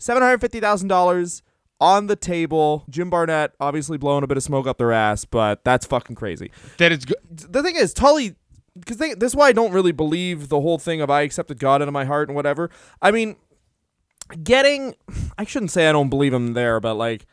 [0.00, 1.42] $750,000
[1.80, 2.84] on the table.
[2.88, 6.50] Jim Barnett obviously blowing a bit of smoke up their ass, but that's fucking crazy.
[6.78, 7.16] That is good.
[7.30, 8.36] The thing is, Tully,
[8.78, 11.82] because this is why I don't really believe the whole thing of I accepted God
[11.82, 12.70] into my heart and whatever.
[13.00, 13.36] I mean,
[14.42, 14.94] getting,
[15.36, 17.26] I shouldn't say I don't believe him there, but like,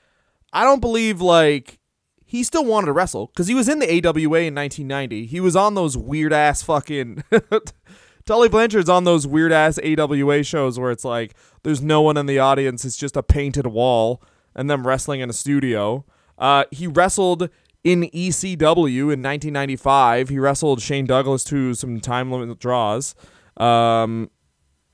[0.54, 1.80] I don't believe like
[2.26, 5.26] he still wanted to wrestle because he was in the AWA in 1990.
[5.26, 7.24] He was on those weird ass fucking.
[8.26, 12.26] Tully Blanchard's on those weird ass AWA shows where it's like there's no one in
[12.26, 14.22] the audience, it's just a painted wall
[14.56, 16.06] and them wrestling in a studio.
[16.38, 17.50] Uh, he wrestled
[17.84, 20.30] in ECW in 1995.
[20.30, 23.16] He wrestled Shane Douglas to some time limit draws.
[23.58, 24.30] Um,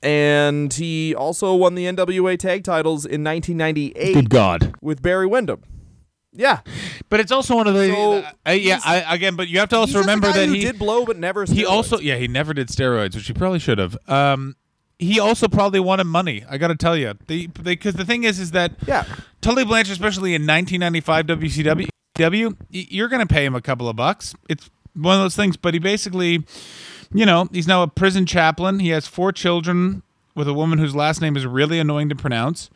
[0.02, 4.74] and he also won the NWA tag titles in 1998 Good God.
[4.80, 5.62] with Barry Windham.
[6.34, 6.60] Yeah,
[7.10, 8.80] But it's also one of the So, uh, yeah.
[8.86, 10.78] I, again, but you have to also just a remember guy that who he did
[10.78, 11.44] blow but never.
[11.44, 13.98] he also yeah he never did steroids, which he probably should have.
[14.08, 14.56] Um,
[15.02, 16.44] he also probably wanted money.
[16.48, 19.04] I got to tell you, the because the thing is is that yeah.
[19.40, 23.96] Tully Blanchard, especially in 1995 WCW, W, you're going to pay him a couple of
[23.96, 24.34] bucks.
[24.48, 25.56] It's one of those things.
[25.56, 26.44] But he basically,
[27.12, 28.78] you know, he's now a prison chaplain.
[28.78, 30.02] He has four children
[30.34, 32.70] with a woman whose last name is really annoying to pronounce.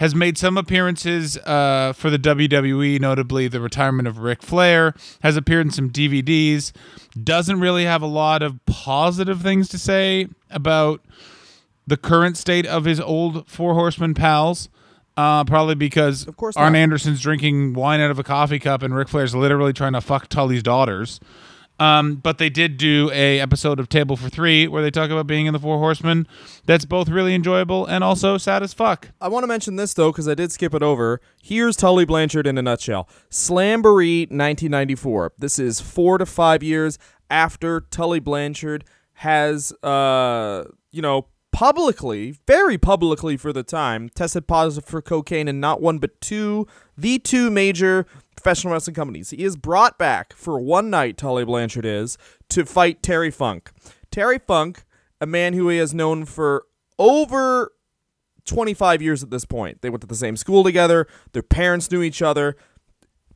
[0.00, 4.92] Has made some appearances uh, for the WWE, notably the retirement of Ric Flair.
[5.22, 6.72] Has appeared in some DVDs.
[7.22, 11.00] Doesn't really have a lot of positive things to say about
[11.86, 14.68] the current state of his old Four Horsemen pals.
[15.16, 16.78] Uh, probably because Of course Arn not.
[16.80, 20.28] Anderson's drinking wine out of a coffee cup and Ric Flair's literally trying to fuck
[20.28, 21.20] Tully's daughters.
[21.78, 25.26] Um, but they did do a episode of Table for Three where they talk about
[25.26, 26.26] being in the Four Horsemen.
[26.66, 29.10] That's both really enjoyable and also sad as fuck.
[29.20, 31.20] I want to mention this though because I did skip it over.
[31.42, 33.08] Here's Tully Blanchard in a nutshell.
[33.30, 35.32] Slamboree 1994.
[35.38, 42.76] This is four to five years after Tully Blanchard has, uh, you know, publicly, very
[42.76, 46.66] publicly for the time, tested positive for cocaine in not one but two,
[46.98, 49.30] the two major professional wrestling companies.
[49.30, 51.16] He is brought back for one night.
[51.16, 53.70] Tully Blanchard is to fight Terry Funk.
[54.10, 54.84] Terry Funk,
[55.20, 56.66] a man who he has known for
[56.98, 57.70] over
[58.46, 59.80] 25 years at this point.
[59.80, 62.56] They went to the same school together, their parents knew each other.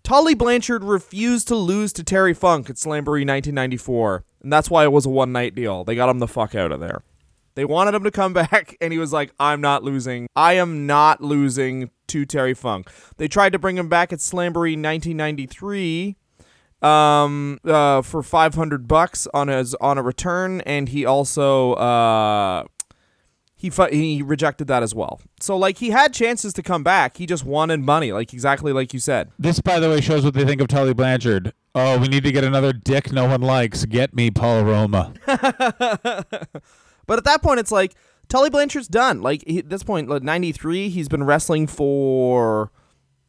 [0.02, 4.90] Tully Blanchard refused to lose to Terry Funk at Slamboree 1994, and that's why it
[4.90, 5.84] was a one night deal.
[5.84, 7.02] They got him the fuck out of there.
[7.59, 10.28] They wanted him to come back, and he was like, I'm not losing.
[10.36, 12.88] I am not losing to Terry Funk.
[13.16, 16.16] They tried to bring him back at Slamboree 1993
[16.80, 22.62] um uh for 500 bucks on his on a return and he also uh
[23.56, 25.20] he fu- he rejected that as well.
[25.40, 27.16] So like he had chances to come back.
[27.16, 29.32] He just wanted money, like exactly like you said.
[29.36, 31.52] This, by the way, shows what they think of Tully Blanchard.
[31.74, 33.84] Oh, we need to get another dick no one likes.
[33.84, 35.12] Get me Paul Roma.
[37.09, 37.94] But at that point, it's like
[38.28, 39.20] Tully Blanchard's done.
[39.20, 42.70] Like he, at this point, like ninety three, he's been wrestling for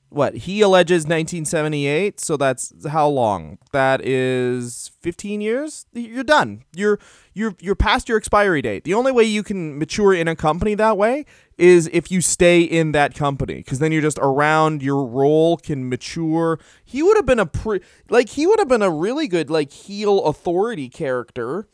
[0.09, 3.59] what he alleges 1978 so that's how long?
[3.71, 5.85] That is 15 years?
[5.93, 6.63] You're done.
[6.75, 6.99] You're
[7.33, 8.83] you're you're past your expiry date.
[8.83, 11.25] The only way you can mature in a company that way
[11.57, 15.87] is if you stay in that company because then you're just around your role can
[15.87, 16.59] mature.
[16.83, 19.71] He would have been a pre like he would have been a really good like
[19.71, 21.67] heel authority character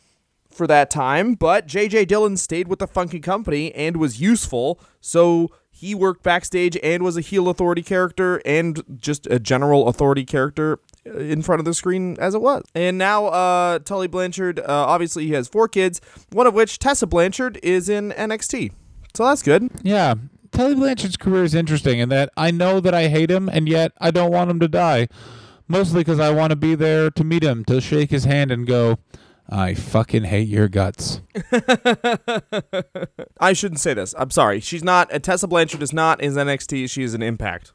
[0.55, 5.51] for that time but jj dillon stayed with the funky company and was useful so
[5.75, 10.79] he worked backstage and was a heel authority character and just a general authority character
[11.05, 12.63] uh, in front of the screen as it was.
[12.73, 15.99] And now uh, Tully Blanchard, uh, obviously he has four kids,
[16.31, 18.71] one of which, Tessa Blanchard, is in NXT.
[19.13, 19.69] So that's good.
[19.83, 20.15] Yeah.
[20.51, 23.91] Tully Blanchard's career is interesting in that I know that I hate him and yet
[23.99, 25.09] I don't want him to die.
[25.67, 28.65] Mostly because I want to be there to meet him, to shake his hand and
[28.65, 28.97] go,
[29.47, 31.21] I fucking hate your guts.
[33.39, 34.15] I shouldn't say this.
[34.17, 34.59] I'm sorry.
[34.59, 35.09] She's not.
[35.23, 36.89] Tessa Blanchard is not in NXT.
[36.89, 37.73] She is in Impact,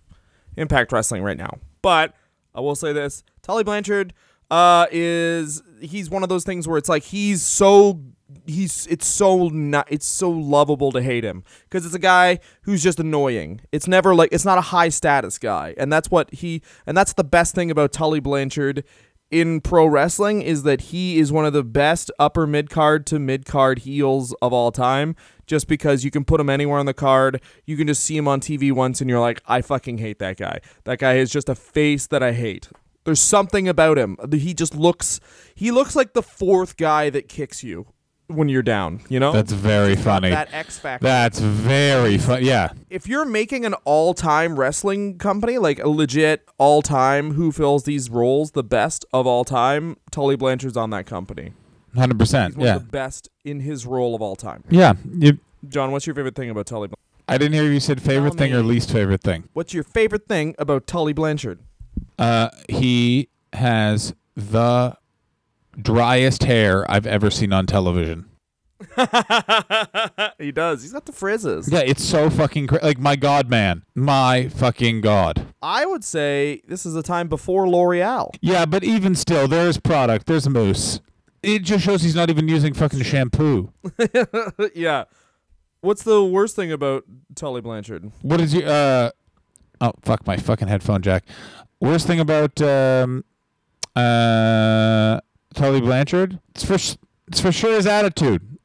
[0.57, 1.59] Impact Wrestling right now.
[1.81, 2.15] But
[2.55, 4.13] I will say this: Tully Blanchard
[4.51, 8.01] uh, is he's one of those things where it's like he's so
[8.47, 12.83] he's it's so not it's so lovable to hate him because it's a guy who's
[12.83, 13.61] just annoying.
[13.73, 17.13] It's never like it's not a high status guy, and that's what he and that's
[17.13, 18.85] the best thing about Tully Blanchard
[19.31, 23.19] in pro wrestling is that he is one of the best upper mid card to
[23.19, 25.17] mid card heels of all time.
[25.47, 28.29] Just because you can put him anywhere on the card, you can just see him
[28.29, 30.61] on TV once, and you're like, I fucking hate that guy.
[30.85, 32.69] That guy is just a face that I hate.
[33.05, 34.17] There's something about him.
[34.31, 35.21] He just looks.
[35.55, 37.87] He looks like the fourth guy that kicks you
[38.35, 39.01] when you're down.
[39.09, 39.33] You know.
[39.33, 40.31] That's very funny.
[40.31, 41.05] that X factor.
[41.05, 42.45] That's very fun.
[42.45, 42.71] Yeah.
[42.89, 48.53] if you're making an all-time wrestling company, like a legit all-time who fills these roles
[48.53, 51.53] the best of all time, Tully Blanchard's on that company.
[51.97, 52.47] 100%.
[52.49, 52.77] He's one Yeah.
[52.77, 54.65] of the best in his role of all time.
[54.71, 54.95] Yeah.
[55.13, 56.89] You, John, what's your favorite thing about Tully?
[56.89, 56.97] Blanchard?
[57.29, 59.45] I didn't hear you said favorite thing or least favorite thing.
[59.53, 61.61] What's your favorite thing about Tully Blanchard?
[62.19, 64.97] Uh, he has the
[65.77, 68.27] driest hair I've ever seen on television.
[70.39, 70.83] he does.
[70.83, 71.71] He's got the frizzes.
[71.71, 75.47] Yeah, it's so fucking cra- like my god, man, my fucking god.
[75.63, 78.31] I would say this is a time before L'Oreal.
[78.41, 80.27] Yeah, but even still, there's product.
[80.27, 81.01] There's a mousse.
[81.43, 83.73] It just shows he's not even using fucking shampoo.
[84.75, 85.05] yeah.
[85.81, 87.05] What's the worst thing about
[87.35, 88.11] Tully Blanchard?
[88.23, 88.63] What is you?
[88.63, 89.11] Uh,
[89.81, 91.25] oh fuck my fucking headphone jack.
[91.81, 93.25] Worst thing about um,
[93.97, 95.21] uh,
[95.55, 96.39] Tully Blanchard?
[96.55, 98.59] It's for it's for sure his attitude.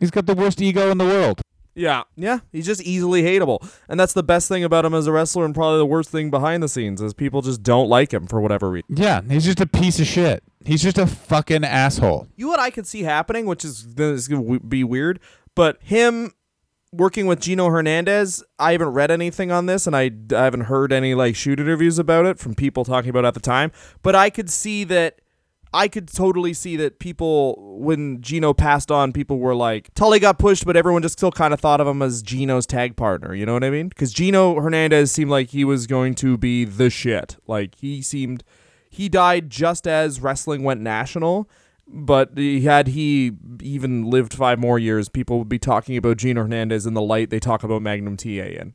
[0.00, 1.42] He's got the worst ego in the world.
[1.74, 2.02] Yeah.
[2.16, 2.40] Yeah.
[2.50, 3.66] He's just easily hateable.
[3.88, 6.30] And that's the best thing about him as a wrestler and probably the worst thing
[6.30, 8.96] behind the scenes is people just don't like him for whatever reason.
[8.96, 10.42] Yeah, he's just a piece of shit.
[10.64, 12.28] He's just a fucking asshole.
[12.36, 15.18] You know what I could see happening, which is this is gonna be weird,
[15.54, 16.32] but him
[16.92, 20.92] working with Gino Hernandez, I haven't read anything on this and I, I haven't heard
[20.92, 23.72] any like shoot interviews about it from people talking about it at the time,
[24.02, 25.21] but I could see that
[25.74, 30.38] I could totally see that people, when Gino passed on, people were like, Tully got
[30.38, 33.34] pushed, but everyone just still kind of thought of him as Gino's tag partner.
[33.34, 33.88] You know what I mean?
[33.88, 37.36] Because Gino Hernandez seemed like he was going to be the shit.
[37.46, 38.44] Like, he seemed,
[38.90, 41.48] he died just as wrestling went national.
[41.94, 46.86] But had he even lived five more years, people would be talking about Gino Hernandez
[46.86, 48.74] in the light they talk about Magnum TA in.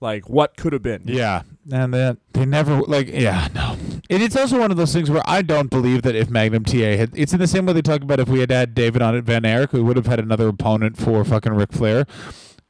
[0.00, 1.02] Like, what could have been?
[1.06, 1.42] Yeah,
[1.72, 3.08] and then they never like.
[3.08, 3.65] Yeah, no.
[4.08, 6.96] And it's also one of those things where I don't believe that if Magnum TA
[6.96, 9.16] had, it's in the same way they talk about if we had had David on
[9.16, 12.06] it, Von Erich, we would have had another opponent for fucking Ric Flair.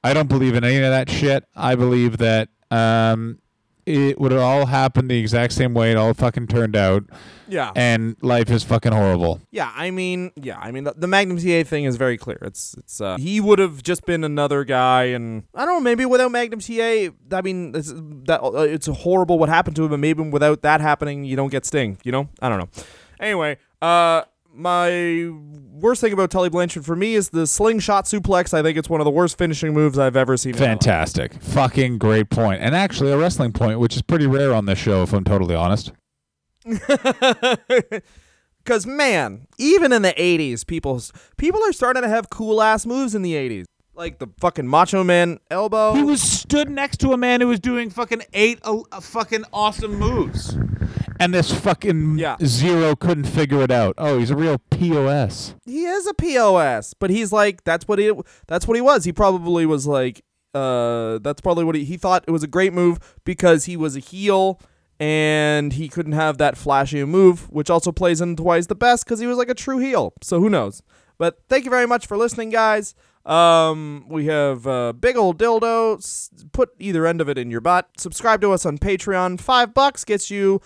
[0.02, 1.44] I don't believe in any of that shit.
[1.54, 3.40] I believe that um,
[3.86, 7.04] it would have all happened the exact same way it all fucking turned out,
[7.48, 7.70] Yeah.
[7.76, 9.40] and life is fucking horrible.
[9.52, 12.38] Yeah, I mean, yeah, I mean, the, the Magnum TA thing is very clear.
[12.42, 16.04] It's, it's, uh, he would have just been another guy, and I don't know, maybe
[16.04, 17.92] without Magnum TA, I mean, it's,
[18.26, 21.50] that uh, it's horrible what happened to him, but maybe without that happening, you don't
[21.50, 21.98] get Sting.
[22.02, 22.68] You know, I don't know.
[23.20, 24.22] Anyway, uh,
[24.56, 25.30] my
[25.70, 28.54] worst thing about Tully Blanchard for me is the slingshot suplex.
[28.54, 30.54] I think it's one of the worst finishing moves I've ever seen.
[30.54, 34.78] Fantastic, fucking great point, and actually a wrestling point, which is pretty rare on this
[34.78, 35.92] show, if I'm totally honest.
[38.66, 41.00] Because man, even in the '80s, people
[41.36, 43.66] people are starting to have cool ass moves in the '80s,
[43.96, 45.94] like the fucking Macho Man elbow.
[45.94, 49.44] He was stood next to a man who was doing fucking eight uh, uh, fucking
[49.52, 50.56] awesome moves.
[51.18, 52.36] And this fucking Yeah.
[52.44, 53.94] zero couldn't figure it out.
[53.96, 55.54] Oh, he's a real POS.
[55.64, 58.12] he is a pos but he's like that's what he
[58.46, 60.22] that's what he was he probably was like
[60.54, 63.96] uh that's probably what he he thought it was a great move because he was
[63.96, 64.60] a heel
[65.00, 69.04] and he couldn't have that flashy move which also plays into why he's the best
[69.04, 70.82] because he was like a true heel so who knows
[71.18, 72.94] but thank you very much for listening guys
[73.26, 75.98] Um, we have uh, big old dildo.
[75.98, 77.88] S- put either end of it in your butt.
[77.98, 79.40] Subscribe to us on Patreon.
[79.40, 80.60] Five bucks gets you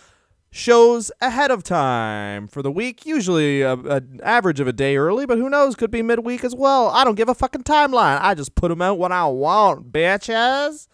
[0.52, 3.06] shows ahead of time for the week.
[3.06, 5.74] Usually an average of a day early, but who knows?
[5.74, 6.88] Could be midweek as well.
[6.88, 8.18] I don't give a fucking timeline.
[8.20, 10.86] I just put them out when I want, bitches.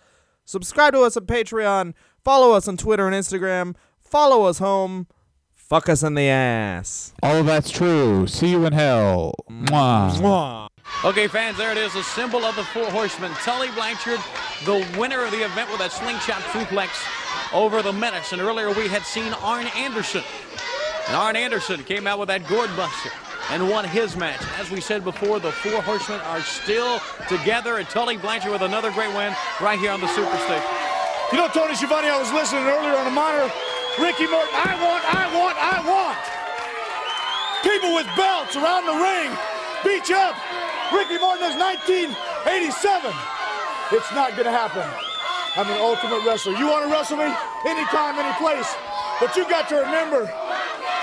[0.45, 1.95] Subscribe to us on Patreon.
[2.23, 3.75] Follow us on Twitter and Instagram.
[3.99, 5.09] Follow us home.
[5.55, 7.13] Fuck us in the ass.
[7.25, 8.29] All of that's true.
[8.29, 9.35] See you in hell.
[9.51, 10.66] Mwah.
[11.05, 13.31] Okay, fans, there it is, the symbol of the Four Horsemen.
[13.45, 14.19] Tully Blanchard,
[14.65, 16.89] the winner of the event with that slingshot suplex
[17.53, 18.33] over the Menace.
[18.33, 20.25] And earlier we had seen Arn Anderson.
[21.07, 23.11] And Arn Anderson came out with that gourd buster
[23.51, 24.41] and won his match.
[24.59, 27.77] As we said before, the Four Horsemen are still together.
[27.77, 30.65] And Tully Blanchard with another great win right here on the Superstation.
[31.31, 33.53] You know, Tony Schiavone, I was listening earlier on a monitor.
[34.01, 36.19] Ricky Morton, I want, I want, I want.
[37.63, 39.31] People with belts around the ring,
[39.85, 40.37] beat you up.
[40.93, 43.13] Ricky Morton is 1987.
[43.93, 44.87] It's not gonna happen.
[45.57, 46.55] I'm an ultimate wrestler.
[46.55, 47.31] You wanna wrestle me?
[47.67, 48.69] Anytime, any place.
[49.19, 50.27] But you got to remember,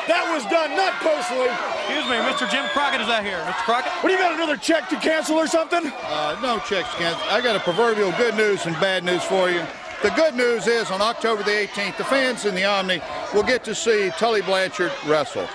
[0.08, 1.50] that was done not personally.
[1.84, 2.50] Excuse me, Mr.
[2.50, 3.40] Jim Crockett is out here.
[3.40, 3.64] Mr.
[3.64, 3.92] Crockett?
[4.04, 5.92] What do you got another check to cancel or something?
[6.04, 7.18] Uh, no checks, Kent.
[7.32, 9.66] I got a proverbial good news and bad news for you.
[10.04, 13.02] The good news is on October the 18th, the fans in the Omni
[13.34, 15.48] will get to see Tully Blanchard wrestle.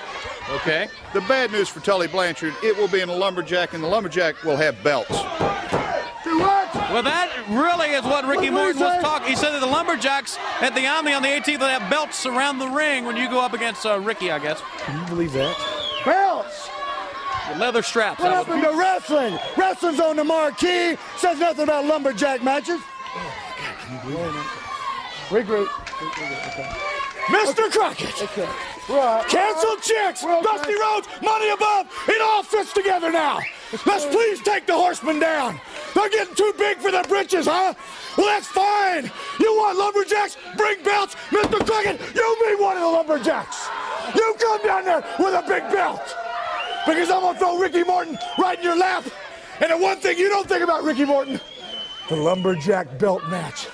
[0.50, 0.88] Okay.
[1.12, 4.42] The bad news for Tully Blanchard, it will be in a lumberjack, and the lumberjack
[4.44, 5.10] will have belts.
[5.10, 6.74] What?
[6.92, 9.28] Well, that really is what Ricky What Morton was talking.
[9.28, 12.58] He said that the Lumberjacks at the Omni on the 18th will have belts around
[12.58, 14.60] the ring when you go up against uh, Ricky, I guess.
[14.78, 15.56] Can you believe that?
[16.04, 16.68] Belts!
[17.58, 18.20] Leather straps.
[18.20, 19.38] What That happened to wrestling?
[19.56, 20.96] Wrestling's on the marquee.
[21.16, 22.80] Says nothing about lumberjack matches.
[25.28, 25.66] Regroup.
[27.28, 27.70] Mr.
[27.70, 28.22] Crockett.
[28.22, 28.48] Okay.
[28.88, 30.22] Canceled chicks.
[30.22, 31.08] Dusty Rhodes.
[31.22, 31.86] Money above.
[32.08, 33.40] It all fits together now.
[33.84, 35.60] Let's please take the horsemen down.
[35.94, 37.74] They're getting too big for their britches, huh?
[38.16, 39.10] Well, that's fine.
[39.38, 40.38] You want lumberjacks?
[40.56, 41.16] Bring belts.
[41.30, 41.64] Mr.
[41.66, 43.68] Crockett, you be one of the lumberjacks.
[44.14, 46.00] You come down there with a big belt
[46.86, 49.04] because I'm gonna throw Ricky Morton right in your lap.
[49.60, 51.38] And the one thing you don't think about Ricky Morton,
[52.08, 53.66] the lumberjack belt match.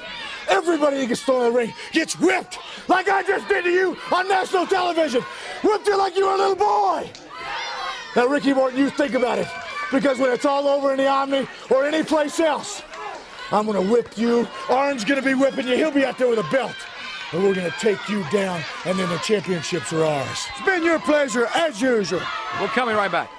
[0.48, 3.96] Everybody that gets thrown in the ring gets whipped, like I just did to you
[4.12, 5.22] on national television.
[5.62, 7.10] Whipped you like you were a little boy.
[8.16, 9.48] Now, Ricky Morton, you think about it,
[9.90, 12.82] because when it's all over in the Omni or any place else,
[13.50, 14.46] I'm gonna whip you.
[14.68, 15.76] Arn's gonna be whipping you.
[15.76, 16.76] He'll be out there with a belt.
[17.32, 20.46] And we're gonna take you down, and then the championships are ours.
[20.56, 22.22] It's been your pleasure, as usual.
[22.60, 23.30] We're coming right back.